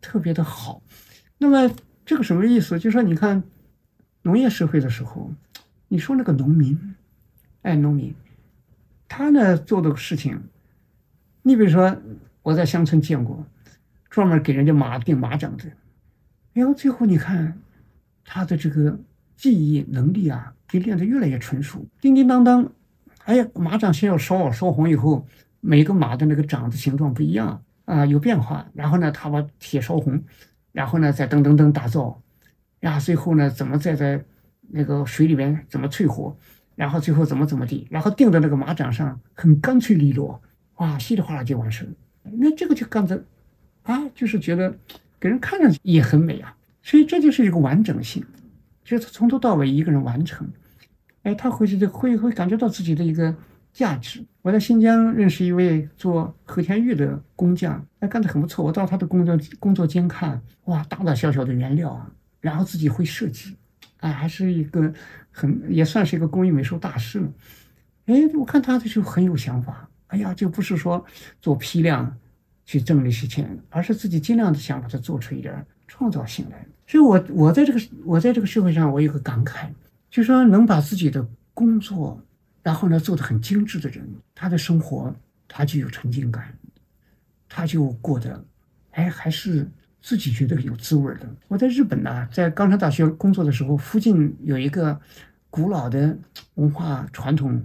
[0.00, 0.82] 特别的好。
[1.38, 1.74] 那么
[2.06, 2.78] 这个什么意思？
[2.78, 3.42] 就说你看
[4.22, 5.32] 农业社会的时候，
[5.88, 6.94] 你说那个农民，
[7.62, 8.14] 哎，农民，
[9.08, 10.40] 他呢做的事情。
[11.42, 11.96] 你比如说，
[12.42, 13.44] 我在乡村见过，
[14.08, 15.64] 专门给人家马钉马掌的，
[16.54, 17.58] 哎呦，最后你看，
[18.24, 18.98] 他的这个
[19.36, 21.86] 记忆能力啊，就练得越来越纯熟。
[22.00, 22.70] 叮叮当当，
[23.24, 25.26] 哎呀，马掌先要烧，烧红以后，
[25.60, 28.66] 每个马的那个掌的形状不一样啊，有变化。
[28.74, 30.22] 然后呢，他把铁烧红，
[30.72, 32.20] 然后呢，再噔噔噔打造，
[32.80, 34.22] 然后最后呢，怎么再在
[34.68, 36.36] 那个水里面怎么淬火，
[36.74, 40.40] 然后最后怎么怎么地，然后钉在那个马掌上，很干脆利落，
[40.80, 41.90] 哇，稀里哗啦就完事了。
[42.22, 43.22] 那这个就干的，
[43.82, 44.74] 啊，就是觉得
[45.18, 46.56] 给人看上去也很美啊。
[46.82, 48.24] 所以这就是一个完整性，
[48.82, 50.50] 就是从头到尾一个人完成，
[51.22, 53.34] 哎，他回去就会会感觉到自己的一个
[53.74, 54.24] 价值。
[54.40, 58.64] 我在新疆认识一位做和田玉的工匠，哎，干得很不错。
[58.64, 63.54] 我到他的工作工作间看，哇，大大小小的原料啊，然后自己会设计，
[63.98, 64.90] 哎，还是一个
[65.30, 67.30] 很也算是一个工艺美术大师了。
[68.06, 71.04] 哎，我看他的就很有想法，哎呀，就不是说
[71.40, 72.16] 做批量
[72.64, 75.66] 去挣那些钱，而是自己尽量的想把它做出一点。
[75.92, 79.68] 创造性来，所以我我在这个我在这个社会上，我有个感慨，
[80.08, 82.22] 就说能把自己的工作，
[82.62, 85.12] 然后呢做得很精致的人，他的生活
[85.48, 86.56] 他就有沉浸感，
[87.48, 88.44] 他就过得，
[88.92, 89.68] 哎，还是
[90.00, 91.28] 自己觉得有滋味的。
[91.48, 94.98] 我在日本呢，在冈山大学工作的时候，附近有一个
[95.50, 96.16] 古老的
[96.54, 97.60] 文化传统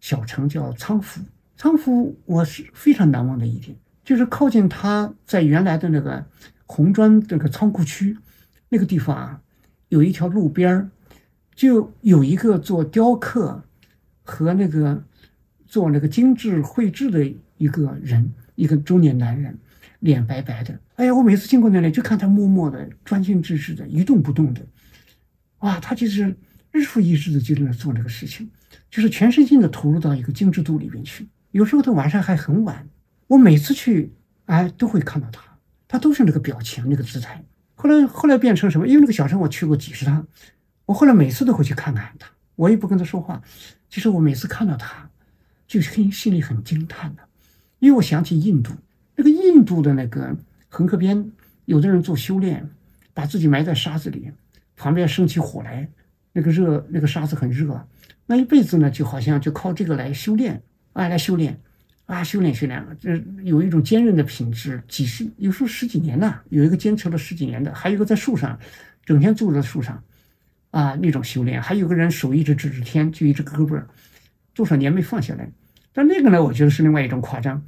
[0.00, 1.20] 小城叫仓敷，
[1.58, 6.24] 仓敷我是非常难忘的一点，就是靠近他在原来的那个。
[6.70, 8.14] 红砖这个仓库区，
[8.68, 9.40] 那个地方啊，
[9.88, 10.90] 有一条路边儿，
[11.54, 13.64] 就有一个做雕刻
[14.22, 15.02] 和那个
[15.66, 17.24] 做那个精致绘制的
[17.56, 19.58] 一个人，一个中年男人，
[20.00, 20.78] 脸白白的。
[20.96, 24.60] 哎呀，我每次经过那里，就看他默默的、专心致志的、一动不动的。
[25.60, 26.36] 哇，他就是
[26.70, 28.46] 日复一日的就在那做这个事情，
[28.90, 31.26] 就是全身心的投入到一个精致度里面去。
[31.58, 32.88] 有时候他晚上还很晚，
[33.26, 34.12] 我每次去，
[34.44, 35.42] 哎，都会看到他。
[35.88, 37.44] 他都是那个表情，那个姿态。
[37.74, 38.86] 后来，后来变成什么？
[38.86, 40.24] 因为那个小城我去过几十趟，
[40.86, 42.30] 我后来每次都会去看看他。
[42.54, 43.42] 我也不跟他说话，
[43.90, 45.10] 其实我每次看到他，
[45.66, 47.22] 就很心里很惊叹的，
[47.80, 48.72] 因为我想起印度
[49.16, 50.36] 那个印度的那个
[50.68, 51.32] 恒河边，
[51.64, 52.70] 有的人做修炼，
[53.12, 54.30] 把自己埋在沙子里，
[54.76, 55.88] 旁边升起火来，
[56.32, 57.84] 那个热，那个沙子很热，
[58.26, 60.62] 那一辈子呢，就好像就靠这个来修炼，
[60.98, 61.56] 啊，来修炼。
[62.06, 68.58] 啊，修炼修炼，这有一种坚韧的品质，几十有时候十几年呢，有一个坚持了十几年的，还有一个在树上，
[69.04, 70.02] 整天坐在树上，
[70.70, 73.84] 啊，那种修炼，还有个人手一直指着天，就一只胳膊，
[74.54, 75.52] 多少年没放下来。
[75.92, 77.62] 但那个呢，我觉得是另外一种夸张。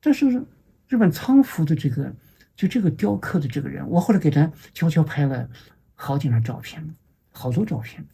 [0.00, 0.44] 但是
[0.88, 2.12] 日本仓敷的这个，
[2.56, 5.48] 就这个雕刻的这个人，我后来给他悄悄拍了
[5.94, 6.84] 好几张照片，
[7.30, 8.04] 好多照片。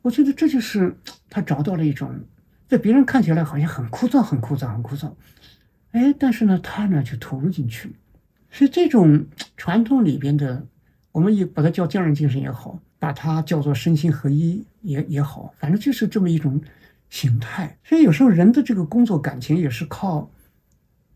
[0.00, 0.92] 我觉得这就是
[1.30, 2.12] 他找到了一种。
[2.72, 5.12] 在别人看起来好像很枯燥、很枯燥、很枯燥，
[5.90, 7.94] 哎，但是呢，他呢就投入进去了。
[8.50, 9.26] 所以这种
[9.58, 10.66] 传统里边的，
[11.10, 16.58] 我们也把它叫匠人精神也好，把它叫做身心合一也也好，反正就是这么一种
[17.10, 17.76] 形态。
[17.84, 20.30] 所以有时候人的这个工作感情也是靠，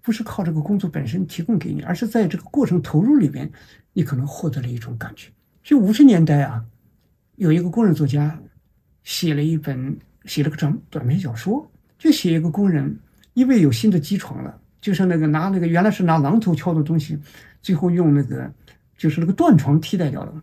[0.03, 3.51] 不是靠这个工作本身提供给你，而是在这个过程投入里边，
[3.95, 5.31] 你可能获得了一种感觉。
[5.63, 6.63] 就五十年代啊，
[7.37, 8.39] 有一个工人作家
[9.05, 9.97] 写了一本。
[10.27, 12.99] 写了个短短篇小说，就写一个工人，
[13.35, 17.19] 因为有新的机床了，就是那个拿那个原来是拿榔头敲的东西，
[17.63, 18.53] 最后用那个
[18.97, 20.43] 就是那个断床替代掉了，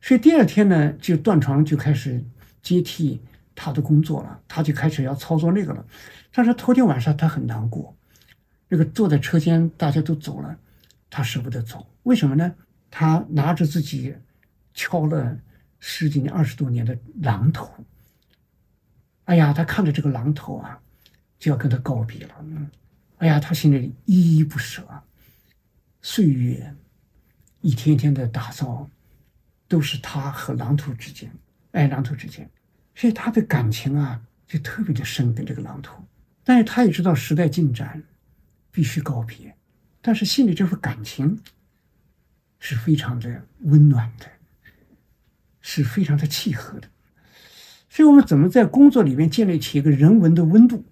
[0.00, 2.22] 所以第二天呢，就断床就开始
[2.62, 3.20] 接替
[3.54, 5.84] 他的工作了，他就开始要操作那个了。
[6.32, 7.96] 但是头天晚上他很难过，
[8.68, 10.56] 那个坐在车间大家都走了，
[11.08, 12.54] 他舍不得走，为什么呢？
[12.90, 14.14] 他拿着自己
[14.74, 15.36] 敲了
[15.78, 17.70] 十几年、二十多年的榔头。
[19.26, 20.80] 哎呀，他看着这个榔头啊，
[21.38, 22.34] 就要跟他告别了。
[22.40, 22.68] 嗯
[23.18, 24.86] 哎呀，他心里依依不舍。
[26.02, 26.74] 岁月
[27.62, 28.88] 一天天的打造，
[29.66, 31.32] 都是他和榔头之间，
[31.72, 32.48] 哎，榔头之间，
[32.94, 36.06] 所以他的感情啊，就特别的深跟这个榔头。
[36.44, 38.02] 但是他也知道时代进展，
[38.70, 39.56] 必须告别，
[40.00, 41.40] 但是心里这份感情
[42.60, 44.26] 是非常的温暖的，
[45.60, 46.88] 是非常的契合的。
[47.96, 50.84] 所以我们怎么在工作里面建立起一个人文的温度，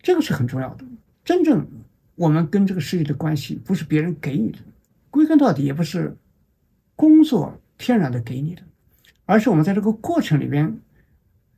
[0.00, 0.84] 这个是很重要的。
[1.24, 1.66] 真正
[2.14, 4.58] 我们跟这个世界的关系，不是别人给你的，
[5.10, 6.16] 归根到底也不是
[6.94, 8.62] 工作天然的给你的，
[9.24, 10.78] 而是我们在这个过程里边，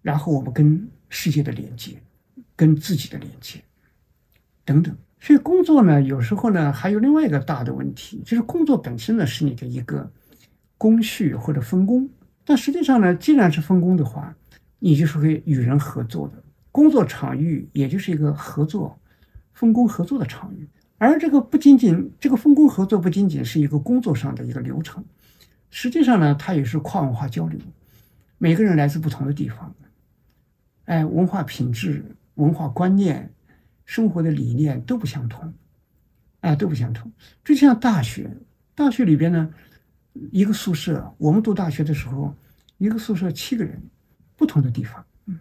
[0.00, 2.00] 然后我们跟世界的连接，
[2.56, 3.62] 跟自己的连接，
[4.64, 4.96] 等等。
[5.20, 10.10] 所以工作呢，有时候呢，还有另外一个大的问题，就是工作本身呢是你的一个
[10.78, 12.08] 工序或者分工，
[12.46, 14.34] 但实际上呢，既然是分工的话，
[14.78, 18.98] 你就是会与人合作的工作场域，也就是一个合作、
[19.52, 20.68] 分工合作的场域。
[20.98, 25.04] 而这个不仅仅这个分工合作不仅仅是一个工作上的一个流程，
[25.70, 27.58] 实际上呢，它也是跨文化交流。
[28.38, 29.74] 每个人来自不同的地方，
[30.84, 32.04] 哎，文化品质、
[32.34, 33.32] 文化观念、
[33.84, 35.52] 生活的理念都不相同，
[36.40, 37.10] 哎，都不相同。
[37.44, 38.30] 就像大学，
[38.74, 39.50] 大学里边呢，
[40.30, 42.34] 一个宿舍，我们读大学的时候，
[42.78, 43.82] 一个宿舍七个人，
[44.36, 45.38] 不同的地方，嗯，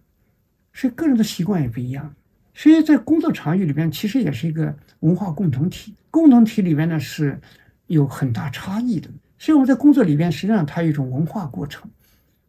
[0.73, 2.13] 所以个人的习惯也不一样。
[2.53, 5.95] 所以在工作场域里边，其实也是一个文化共同体。
[6.11, 7.39] 共同体里边呢是
[7.87, 9.09] 有很大差异的。
[9.39, 11.89] 所以我们在工作里边，实际上它有一种文化过程，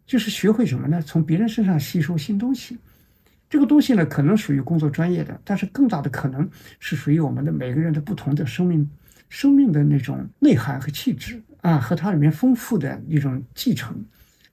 [0.07, 1.01] 就是学会什么呢？
[1.03, 2.77] 从别人身上吸收新东西。
[3.49, 8.89] 这个东西呢，可能属于工作专业的，但是更大的可能是属于我们的每个人的不同的生命、
[9.29, 14.05] 生命的那种内涵和气质啊，和它里面丰富的一种继承，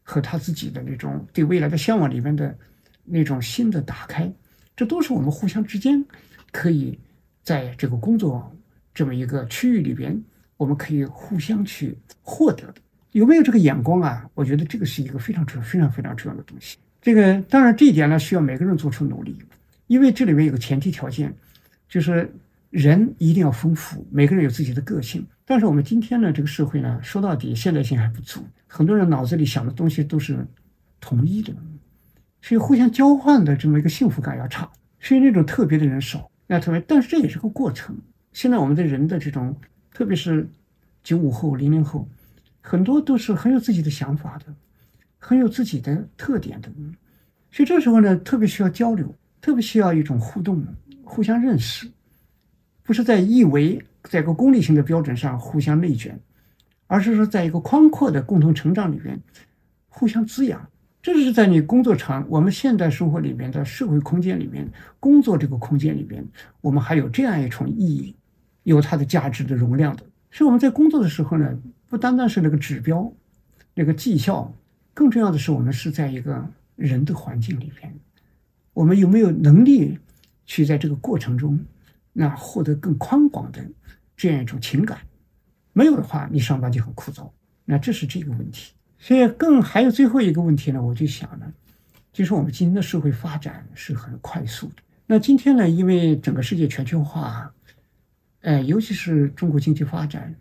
[0.03, 2.57] 和他自己的那种对未来的向往里面的
[3.03, 4.31] 那种新的打开。
[4.75, 6.03] 这都是我们互相之间
[6.51, 6.97] 可以
[7.43, 8.55] 在这个工作
[8.93, 10.21] 这么一个区域里边，
[10.57, 12.75] 我们可以互相去获得的。
[13.11, 14.29] 有没有这个眼光啊？
[14.33, 16.77] 我觉得这个是一个非常重、非常非常重要的东西。
[17.01, 19.37] 这个当然，这一点呢需要每个人做出努力，
[19.87, 21.33] 因为这里面有个前提条件，
[21.89, 22.33] 就是
[22.69, 25.27] 人一定要丰富，每个人有自己的个性。
[25.45, 30.47] 但是我们今天呢，这个社会呢，说到底现代性还不足，很多人脑子里想的东西都是
[31.01, 31.53] 统一的。
[32.41, 37.95] 所以互相交换的这么一个幸福感要差，所以那种特别的人少，那特别，但是这也是个过程。
[38.31, 39.53] 现在我们的人的这种，
[39.93, 40.49] 特别是
[41.03, 42.07] 九五后、零零后，
[42.61, 44.45] 很多都是很有自己的想法的，
[45.19, 46.69] 很有自己的特点的。
[47.51, 50.65] 所以这时候呢，特别需要交流，特别需要一种互动，
[51.03, 51.91] 互相认识，
[52.81, 56.19] 不是在一维，在一个功利性的标准上互相内卷，
[56.91, 59.17] 而是说在一个宽阔的共同成长里面，
[59.87, 60.67] 互相滋养。
[61.01, 64.69] 这是在你工作场，我们现代生活里面的社会空间里面，
[64.99, 66.21] 工作这个空间里面，
[66.59, 68.13] 我们还有这样一重意义，
[68.63, 70.03] 有它的价值的容量的。
[70.31, 73.09] 所以我们在工作的时候呢，不单单是那个指标，
[73.73, 74.53] 那个绩效，
[74.93, 77.89] 更重要的是我们是在一个人的环境里边，
[78.73, 79.97] 我们有没有能力
[80.45, 81.57] 去在这个过程中，
[82.11, 83.65] 那获得更宽广的
[84.17, 84.97] 这样一种情感？
[85.73, 87.29] 没有的话，你上班就很枯燥。
[87.65, 88.73] 那这是这个问题。
[88.99, 91.51] 所以，更还有最后一个问题呢，我就想呢，
[92.13, 94.75] 就是我们今天的社会发展是很快速的。
[95.07, 97.51] 那今天呢，因为整个世界全球化，
[98.41, 100.35] 呃，尤其是中国经济发展，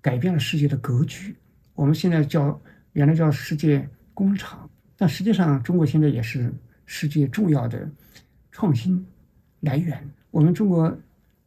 [0.00, 1.34] 改变了世界的格局。
[1.74, 2.60] 我们现在叫
[2.92, 6.52] 原来叫世界工厂，但实际上中国现在也是
[6.84, 7.90] 世界重要的
[8.50, 9.04] 创新
[9.60, 9.98] 来源。
[10.30, 10.94] 我们中国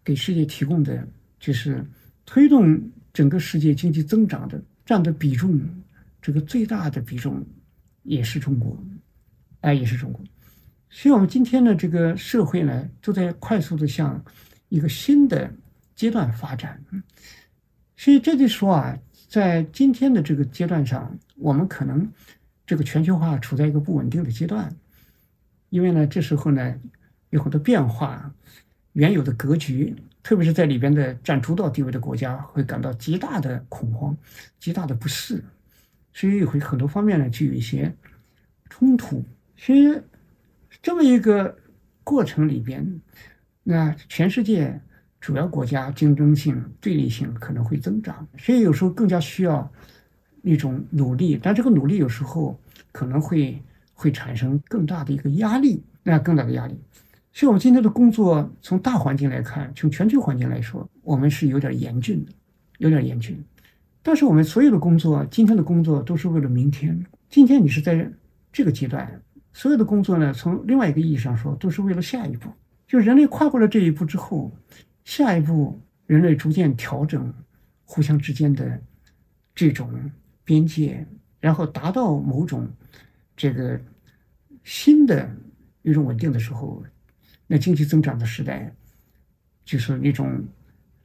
[0.03, 1.07] 给世界提供的
[1.39, 1.85] 就是
[2.26, 5.59] 推动整个世界经济增长的占的比重。
[6.21, 7.45] 这个最大的比重
[8.01, 8.84] 也是中国，
[9.61, 10.19] 哎，也是中国。
[10.89, 14.23] 所以，我们今天的这个社会呢，都在快速的向
[14.69, 15.53] 一个新的
[15.93, 16.84] 阶段发展。
[17.95, 18.97] 所以，这就说啊，
[19.28, 22.11] 在今天的这个阶段上，我们可能
[22.65, 24.76] 这个全球化处在一个不稳定的阶段，
[25.69, 26.76] 因为呢，这时候呢，
[27.30, 28.34] 有很多变化，
[28.93, 29.95] 原有的格局，
[30.26, 34.17] 特别是在里边的占主导地位的国家，会感到极大的恐慌，
[34.59, 35.43] 极大的不适。
[36.13, 37.93] 所以会很多方面呢，就有一些
[38.67, 39.23] 冲突。
[39.55, 40.01] 所以
[40.82, 41.55] 这么一个
[42.03, 42.99] 过程里边，
[43.61, 44.82] 那全世界
[45.21, 48.28] 主要国家竞争性、对立性可能会增长。
[48.36, 49.71] 所以有时候更加需要
[50.41, 52.59] 一种努力，但这个努力有时候
[52.91, 53.61] 可能会
[53.93, 56.80] 会产生更大的一个压力，那更大的压力。
[57.36, 62.31] 所以我们今天的工作，从大环境来看，从全球环境来说，我们是有点严峻的，
[62.77, 63.43] 有点严峻。
[64.01, 67.05] 但是我们所有的工作，今天的工作都是为了明天。
[67.27, 68.09] 今天你是在
[68.53, 69.21] 这个阶段，
[69.51, 72.49] 所有的工作呢，从另外一个意义上说，都是为了下一步。
[72.88, 74.49] 就人类跨过了这一步之后，
[75.03, 77.33] 下一步人类逐渐调整
[77.83, 78.81] 互相之间的
[79.53, 79.91] 这种
[80.45, 81.05] 边界，
[81.41, 82.65] 然后达到某种
[83.36, 83.77] 这个
[84.63, 85.29] 新的
[85.81, 86.81] 一种稳定的时候，
[87.47, 88.73] 那经济增长的时代
[89.63, 90.43] 就是那种。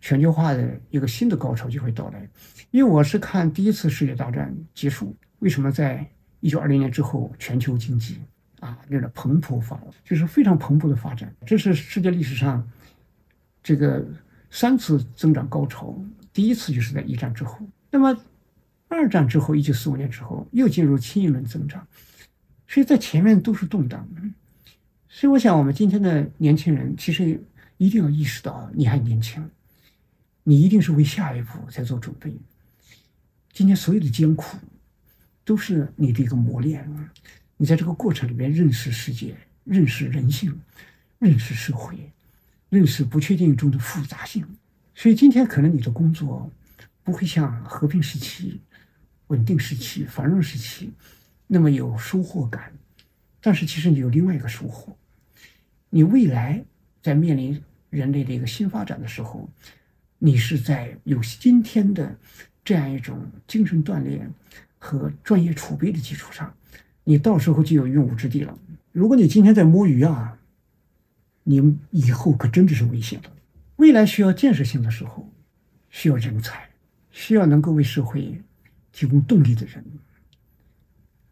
[0.02, 2.26] 全球化的一个新的高潮就会到来，
[2.70, 6.10] 因为我是看第一次世界大战结束，为什么在
[6.40, 8.16] 一九二零年之后，全球经济
[8.60, 12.66] 啊那个蓬勃发，就是非常蓬勃的发展，这是世界历史上
[13.62, 14.02] 这个
[14.50, 15.94] 三次增长高潮，
[16.32, 17.58] 第一次就是在一战之后，
[17.90, 18.18] 那么
[18.88, 21.86] 二战之后，一九四五年之后又进入新一轮增长，
[22.66, 24.08] 所以在前面都是动荡，
[25.12, 27.42] 所以我想我们今天的年轻人其实
[27.78, 29.50] 一定要意识到，你还年轻。
[30.44, 32.32] 你一定是为下一步在做准备。
[33.52, 34.56] 今天所有的艰苦，
[35.44, 36.88] 都是你的一个磨练。
[37.56, 40.58] 你在这个过程里面认识世界，认识人性，
[41.18, 42.10] 认识社会，
[42.68, 44.46] 认识不确定中的复杂性。
[44.94, 46.50] 所以今天可能你的工作
[47.02, 48.60] 不会像和平时期、
[49.26, 50.92] 稳定时期、繁荣时期
[51.46, 52.72] 那么有收获感，
[53.40, 54.96] 但是其实你有另外一个收获，
[55.90, 56.64] 你未来
[57.02, 57.60] 在面临
[57.90, 59.50] 人类的一个新发展的时候，
[60.18, 62.16] 你是在有今天的
[62.64, 64.30] 这样一种精神锻炼
[64.78, 66.54] 和专业储备的基础上，
[67.02, 68.56] 你到时候就有用武之地了。
[68.92, 70.38] 如果你今天在摸鱼啊，
[71.42, 73.30] 你以后可真的是危险的。
[73.76, 75.28] 未来需要建设性的时候，
[75.88, 76.68] 需要人才，
[77.10, 78.40] 需要能够为社会
[78.92, 79.84] 提供动力的人。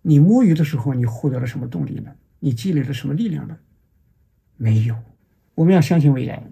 [0.02, 2.11] 你摸鱼的时候，你获得了什么动力呢？
[2.40, 3.56] 你积累了什么力量呢？
[4.59, 4.94] 没有。
[5.54, 6.42] 我们要相信未来，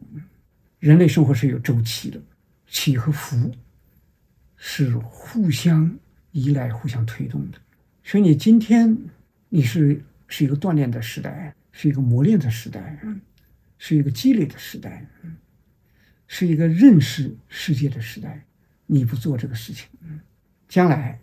[0.78, 2.18] 人类生活是有周期的，
[2.66, 3.54] 起和伏
[4.57, 5.94] 是互相
[6.32, 7.59] 依赖、互相推动的。
[8.02, 8.96] 所以你今天
[9.50, 12.98] 你是是一个锻炼的时代，是一个磨练的时代，
[13.78, 15.07] 是一个积累的时代，
[16.26, 18.42] 是一个认识世界的时代。
[18.86, 19.88] 你不做这个事情，
[20.68, 21.20] 将来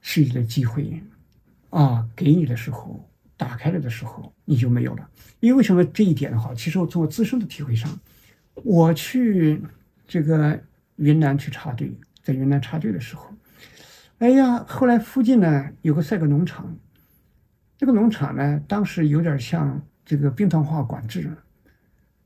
[0.00, 1.02] 是一个机会。
[1.70, 3.08] 啊，给你的时候，
[3.46, 5.06] 打开了的时候，你就没有了。
[5.40, 7.90] 因为为什么这一点的话，其实我从我自身的体会上，
[8.54, 9.60] 我去
[10.08, 10.58] 这个
[10.96, 11.92] 云南去插队，
[12.22, 13.28] 在云南插队的时候，
[14.16, 16.74] 哎呀，后来附近呢有个赛格农场，
[17.76, 21.30] 这个农场呢当时有点像这个兵团化管制，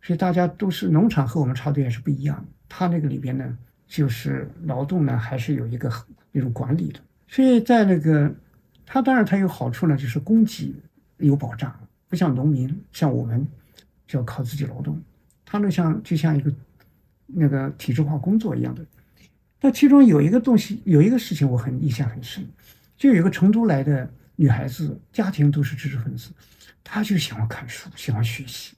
[0.01, 2.47] 所以大家都是农场和我们插队也是不一样。
[2.69, 3.59] 他那个里边呢，
[3.89, 5.91] 就是劳动呢还是有一个
[6.31, 8.33] 那种管理的，所以在那个。
[8.91, 10.75] 它当然它有好处呢，就是供给
[11.19, 11.75] 有保障，
[12.09, 13.47] 不像农民，像我们
[14.07, 15.01] 就要靠自己劳动。
[15.45, 16.53] 他那像就像一个
[17.27, 18.85] 那个体制化工作一样的。
[19.61, 22.47] 那其中有一个东西，有一个事情我很印象很深，
[22.97, 26.31] 就有一个成都来的女孩子，家庭都是知识分子，
[26.85, 28.77] 她就喜欢看书，喜欢学习，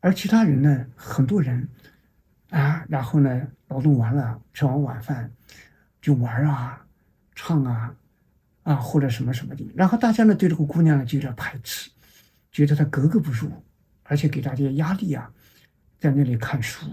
[0.00, 1.66] 而其他人呢，很多人
[2.50, 5.30] 啊，然后呢，劳动完了，吃完晚饭
[6.02, 6.84] 就玩啊，
[7.34, 7.94] 唱啊。
[8.64, 11.90] 啊，或者什么什么的，然后大家呢对这个姑娘呢就有点排斥，
[12.50, 13.50] 觉得她格格不入，
[14.04, 15.30] 而且给大家压力啊，
[15.98, 16.86] 在那里看书、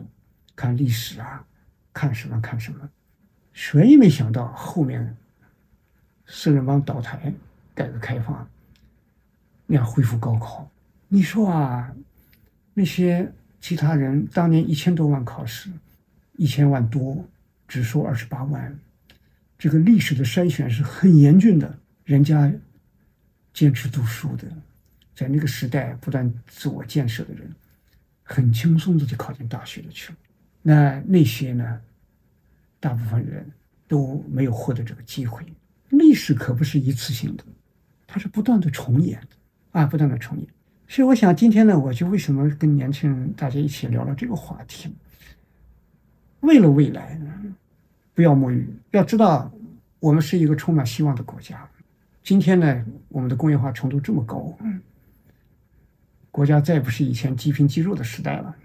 [0.55, 1.45] 看历史啊，
[1.93, 2.89] 看什么看什么，
[3.53, 5.15] 谁也没想到后面
[6.27, 7.33] 四人帮倒台、
[7.73, 8.47] 改革开放，
[9.65, 10.69] 那样恢复高考，
[11.07, 11.93] 你说啊，
[12.73, 15.69] 那些其他人当年一千多万考试，
[16.33, 17.25] 一千万多，
[17.65, 18.77] 只收二十八万。
[19.61, 22.51] 这个历史的筛选是很严峻的，人家
[23.53, 24.47] 坚持读书的，
[25.15, 27.47] 在那个时代不断自我建设的人，
[28.23, 30.17] 很轻松的就考进大学了去了。
[30.63, 31.79] 那那些呢，
[32.79, 33.47] 大部分人
[33.87, 35.45] 都没有获得这个机会。
[35.89, 37.43] 历史可不是一次性的，
[38.07, 40.47] 它是不断的重演的啊，不断的重演。
[40.87, 44.91] 所以我想今天呢，我就为什么跟年轻人大家一起聊聊这个话题？
[46.39, 47.55] 为了未来呢？
[48.21, 49.51] 不要摸鱼，要知道，
[49.99, 51.67] 我们是一个充满希望的国家。
[52.21, 54.55] 今天呢，我们的工业化程度这么高，
[56.29, 58.55] 国家再不是以前积贫积弱的时代了。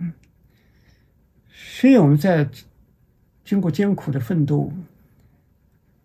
[1.48, 2.46] 所以我们在
[3.46, 4.70] 经过艰苦的奋斗，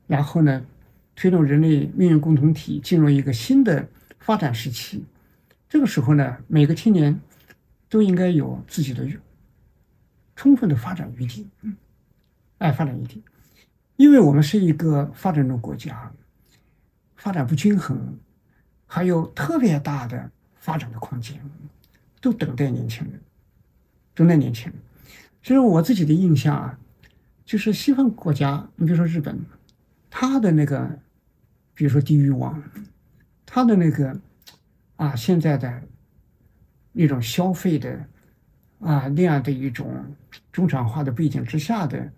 [0.07, 0.65] 然后呢，
[1.13, 3.85] 推动人类命运共同体进入一个新的
[4.19, 5.03] 发展时期。
[5.67, 7.19] 这个时候呢，每个青年
[7.89, 9.05] 都应该有自己的
[10.37, 11.75] 充分的发展余地，嗯，
[12.57, 13.21] 爱，发展余地。
[14.01, 16.11] 因为我们是一个发展中国家，
[17.17, 18.17] 发展不均衡，
[18.87, 21.39] 还有特别大的发展的空间，
[22.19, 23.21] 都等待年轻人，
[24.15, 24.81] 等待年轻人。
[25.43, 26.79] 其实我自己的印象啊，
[27.45, 29.39] 就是西方国家，你比如说日本，
[30.09, 30.97] 他的那个，
[31.75, 32.59] 比如说低欲望，
[33.45, 34.19] 他的那个
[34.95, 35.79] 啊，现在的
[36.91, 38.03] 那种消费的
[38.79, 40.03] 啊那样的一种
[40.51, 42.11] 中产化的背景之下的。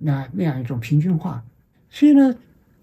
[0.00, 1.42] 那那样一种平均化，
[1.90, 2.36] 所以呢，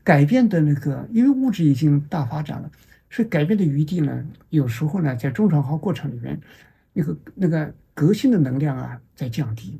[0.03, 2.69] 改变的那个，因为物质已经大发展了，
[3.09, 6.39] 所以改变的余地呢，有时候呢，在中长化过程里面，
[6.93, 9.79] 那个那个革新的能量啊，在降低。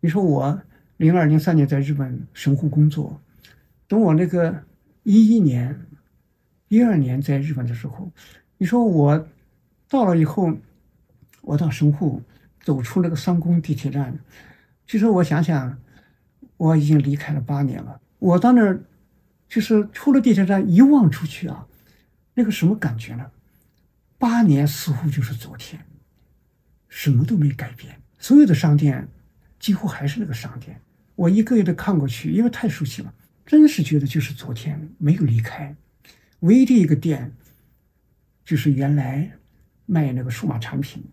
[0.00, 0.58] 你说我
[0.96, 3.20] 零二零三年在日本神户工作，
[3.86, 4.62] 等我那个
[5.02, 5.78] 一一年、
[6.68, 8.10] 一二年在日本的时候，
[8.56, 9.28] 你说我
[9.88, 10.56] 到了以后，
[11.42, 12.22] 我到神户
[12.60, 14.18] 走出那个三宫地铁站，
[14.86, 15.76] 其实我想想。
[16.56, 18.00] 我已经离开了八年了。
[18.18, 18.82] 我到那儿，
[19.46, 21.66] 就是出了地铁站一望出去啊，
[22.34, 23.30] 那个什么感觉呢？
[24.18, 25.84] 八年似乎就是昨天，
[26.88, 29.06] 什么都没改变，所有的商店
[29.58, 30.80] 几乎还是那个商店。
[31.14, 33.12] 我一个一个看过去，因为太熟悉了，
[33.44, 35.76] 真是觉得就是昨天没有离开。
[36.40, 37.30] 唯一的一个店，
[38.44, 39.30] 就是原来
[39.84, 41.04] 卖那个数码产品，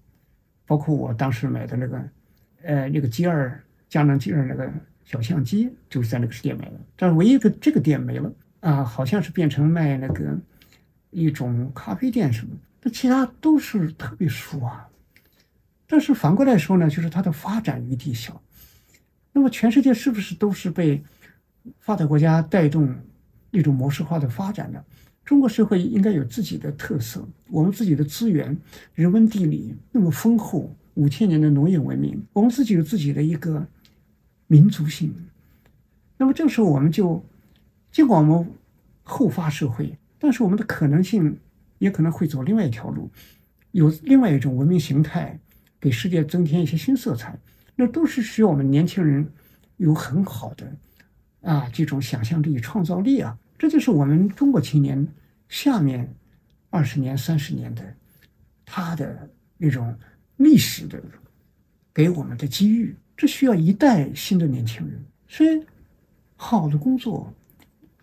[0.65, 2.09] 包括我当时买的那个，
[2.63, 4.71] 呃，那个 G 二佳能 G 二那个。
[5.05, 10.37] 小相机就是在那个店买的，但是唯一的这个店没了啊，好像是变成卖那个
[11.11, 12.55] 一种咖啡店什么。
[12.81, 14.87] 那其他都是特别熟啊。
[15.87, 18.41] 但是反过来说呢，就是它的发展余地小。
[19.31, 21.03] 那么全世界是不是都是被
[21.79, 22.95] 发达国家带动
[23.51, 24.83] 一种模式化的发展呢？
[25.25, 28.57] 中国社会应该有自己的特色，我们自己的资源、
[28.93, 33.65] 人文地理那么丰厚，五千年的农业文明，我们自己有自己的一个
[34.53, 35.11] 民族性。
[36.15, 37.25] 那么这个时候，我们就
[37.91, 38.51] 尽管我们
[39.01, 41.35] 后发社会，但是我们的可能性
[41.79, 43.09] 也可能会走另外一条路，
[43.71, 45.39] 有另外一种文明形态，
[45.79, 47.35] 给世界增添一些新色彩。
[47.75, 49.27] 那都是需要我们年轻人
[49.77, 50.71] 有很好的
[51.41, 53.35] 啊这种想象力、创造力啊。
[53.57, 55.07] 这就是我们中国青年
[55.49, 56.13] 下面
[56.69, 57.81] 二十年、三十年的
[58.63, 59.27] 他的
[59.57, 59.97] 那种
[60.37, 61.01] 历史的
[61.91, 62.95] 给我们的机遇。
[63.15, 65.03] 这需要一代新的年轻人。
[65.27, 65.65] 所以，
[66.35, 67.33] 好的工作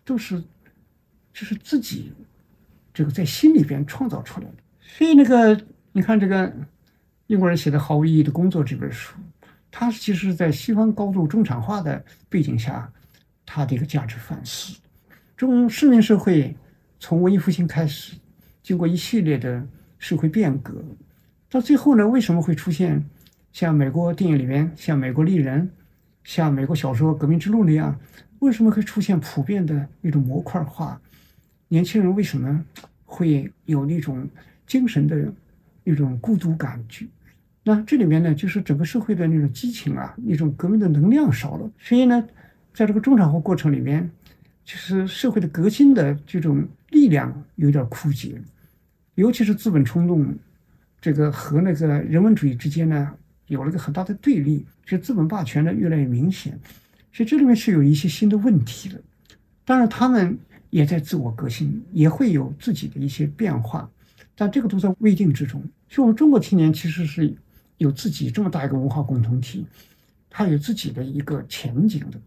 [0.04, 0.42] 都是
[1.32, 2.12] 就是自己
[2.92, 4.54] 这个在心里边创造出来的。
[4.80, 5.61] 所以，那个
[5.92, 6.52] 你看，这个
[7.28, 9.14] 英国人写的《毫无意义的工作》这本书，
[9.70, 12.92] 它其实在西方高度中产化的背景下，
[13.46, 14.76] 它的一个价值反思。
[15.36, 16.56] 中市民社会
[16.98, 18.16] 从文艺复兴开始，
[18.62, 19.64] 经过一系列的
[19.98, 20.84] 社会变革，
[21.48, 23.04] 到最后呢，为什么会出现
[23.53, 25.70] 像美国电影里面、像美国丽人、
[26.24, 27.98] 像美国小说《革命之路》那样？
[28.40, 31.01] 为什么会出现普遍的一种模块化？
[31.68, 32.64] 年轻人为什么
[33.05, 34.28] 会有那种
[34.66, 35.32] 精神的
[35.84, 37.07] 一种孤独感觉？
[37.62, 41.70] 那这里面呢，就是整个社会的那种激情啊，一种革命的能量少了。
[41.78, 42.26] 所以呢，
[42.72, 44.11] 在这个中产化过程里面。
[44.62, 48.40] 就是社会的革新的这种力量有点枯竭，
[49.16, 50.32] 尤其是资本冲动，
[51.01, 53.11] 这个和那个人文主义之间呢，
[53.51, 56.59] 有了个很大的对立，就资本霸权呢越来越明显，
[57.12, 58.98] 所以这里面是有一些新的问题的。
[59.64, 60.38] 当然，他们
[60.70, 63.90] 也在自我革新，也会有自己的一些变化，
[64.34, 65.61] 但这个都在未定之中。
[65.88, 67.36] 所以，我们中国青年其实是
[67.76, 69.66] 有自己这么大一个文化共同体，
[70.30, 72.18] 它有自己的一个前景的，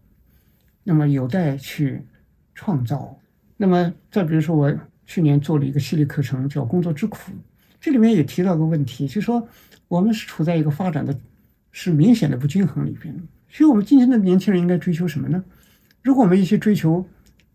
[0.84, 2.00] 那么有待去。
[2.56, 3.18] 创造。
[3.56, 4.72] 那么，再比如说，我
[5.06, 7.32] 去年做了一个系列课程，叫《工作之苦》，
[7.80, 9.44] 这里面也提到个问题，就是说，
[9.88, 11.18] 我们是处在一个发展的，
[11.72, 13.14] 是明显的不均衡里边。
[13.48, 15.44] 所以，我们今天的年轻人应该追求什么呢？
[16.02, 17.06] 如果我们一些追求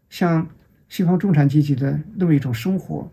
[0.09, 0.47] 像
[0.87, 3.11] 西方中产阶级的那么一种生活，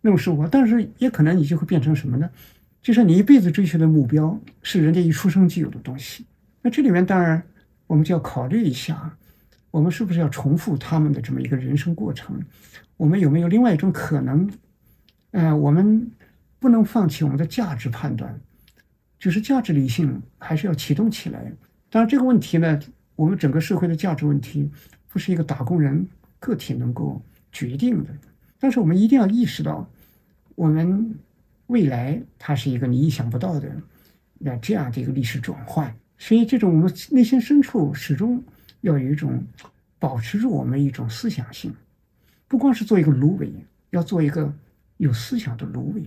[0.00, 2.30] 那种生活，但是也可能你就会变成什么呢？
[2.82, 6.24] 就是你一辈子追求的目标是人家一出生就有的东西。
[6.62, 7.42] 那这里面当然，
[7.86, 9.16] 我们就要考虑一下。
[9.70, 12.40] 我们是不是要重复他们的这么一个人生过程？
[12.96, 14.50] 我们有没有另外一种可能？
[15.30, 16.10] 呃，我们
[16.60, 18.38] 不能放弃我们的价值判断，
[19.18, 21.52] 就是价值理性还是要启动起来。
[21.88, 22.78] 当然，这个问题呢，
[23.16, 24.70] 我们整个社会的价值问题
[25.08, 26.06] 不是一个打工人
[26.38, 28.10] 个体能够决定的。
[28.60, 29.90] 但是，我们一定要意识到，
[30.54, 31.18] 我们
[31.66, 33.68] 未来它是一个你意想不到的
[34.38, 35.92] 那这样的一个历史转换。
[36.18, 38.40] 所以，这种我们内心深处始终。
[38.82, 39.44] 要有一种
[39.98, 41.70] 保持住我们一种思想性，
[42.48, 43.52] 不光是做一个芦苇，
[43.90, 44.50] 要做一个
[44.96, 46.02] 有思想的芦苇。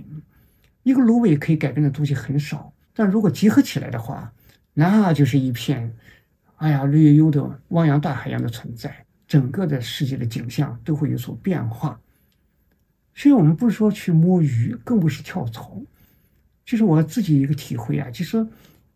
[0.84, 4.34] 一个芦苇可以改变的东西很少，但如果结合起来的话，
[4.74, 5.96] 那就是一片，
[6.58, 12.00] 哎呀绿油油的汪洋大海一样的存在，整个的世界的景象都会有所变化。
[13.16, 15.82] 所以，我们不是说去摸鱼，更不是跳槽，
[16.66, 18.48] 就是我自己一个体会啊，就说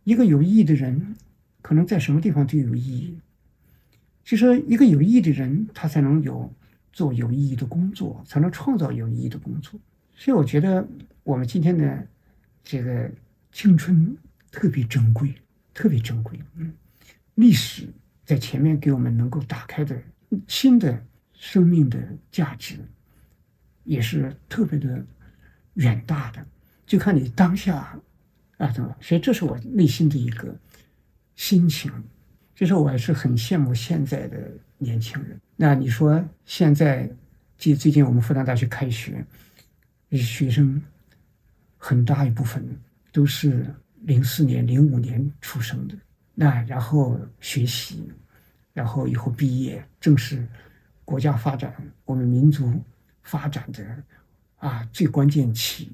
[0.03, 1.15] 一个有意义的人，
[1.61, 3.17] 可能在什么地方都有意义。
[4.25, 6.51] 其实，一个有意义的人，他才能有
[6.91, 9.79] 做有意义的工作，才能创造有意义的工作。
[10.19, 10.85] 所以，我觉得
[11.23, 12.07] 我们今天的
[12.63, 13.09] 这个
[13.51, 14.17] 青春
[14.51, 15.35] 特别珍贵，
[15.75, 16.39] 特别珍贵。
[16.55, 16.73] 嗯，
[17.35, 17.87] 历史
[18.25, 19.95] 在前面给我们能够打开的
[20.47, 21.99] 新的生命的
[22.31, 22.77] 价值，
[23.83, 25.05] 也是特别的
[25.75, 26.43] 远大的。
[26.87, 27.97] 就看你当下
[28.57, 28.95] 啊，怎么？
[28.99, 30.53] 所以，这是我内心的一个
[31.35, 31.91] 心情。
[32.55, 35.39] 其实我还是很羡慕现在的年轻人。
[35.55, 37.07] 那你说现在，
[37.55, 39.23] 即最近我们复旦大学开学，
[40.11, 40.81] 学生
[41.77, 42.63] 很大一部分
[43.11, 43.65] 都是
[44.03, 45.95] 零四年、零五年出生的。
[46.33, 48.09] 那然后学习，
[48.73, 50.47] 然后以后毕业，正是
[51.03, 52.81] 国家发展、我们民族
[53.23, 54.03] 发展的
[54.57, 55.91] 啊最关键期，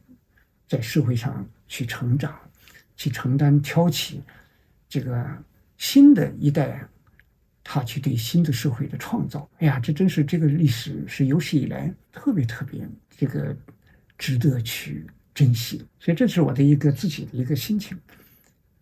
[0.67, 2.37] 在社会上去成长，
[2.95, 4.21] 去承担、挑起
[4.89, 5.25] 这个。
[5.75, 6.87] 新的一代，
[7.61, 13.53] 他去对新的社会的创造，哎呀，这真是这个历史是有史以来特别特别这个
[14.17, 15.85] 值得去珍惜。
[15.99, 17.97] 所以这是我的一个自己的一个心情。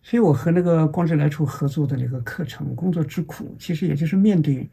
[0.02, 4.68] 所以我和那个光之来处合作的那个课程《工作之苦》，其实也就是面对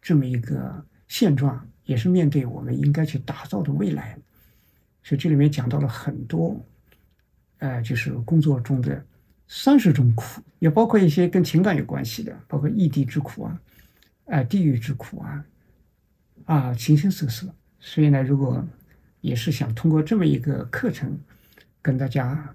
[0.00, 4.16] 这么一个现状，也是面对我们应该去打造的未来。
[5.02, 6.64] 所以这里面讲到了很多，
[7.58, 9.04] 呃，就是工作中的
[9.48, 13.60] 三十种苦，也包括一些跟情感有关系的，包括异地之苦啊，
[14.26, 15.44] 啊，地狱之苦啊，
[16.44, 17.52] 啊，形形色色。
[17.80, 18.64] 所以呢，如果
[19.20, 21.18] 也是想通过这么一个课程，
[21.82, 22.54] 跟大家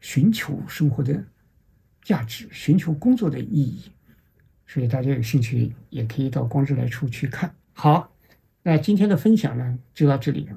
[0.00, 1.24] 寻求生活的
[2.02, 3.90] 价值，寻求工作的意义。
[4.66, 7.54] 所以大家有兴趣也可以到光之来处去看。
[7.72, 8.12] 好，
[8.62, 10.48] 那今天的分享呢就到这里。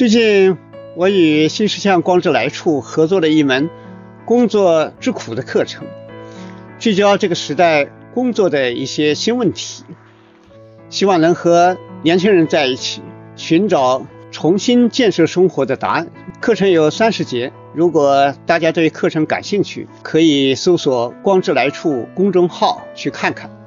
[0.00, 0.56] 最近，
[0.96, 3.68] 我与新实相光之来处合作了一门
[4.24, 5.86] 工作之苦的课程，
[6.78, 7.84] 聚焦这个时代
[8.14, 9.84] 工作的一些新问题，
[10.88, 13.02] 希望能和年轻人在一起
[13.36, 16.08] 寻找重新建设生活的答案。
[16.40, 23.59] 课程有三十节，如果大家对课程感兴趣，可以搜索“光之来处”公众号去看看。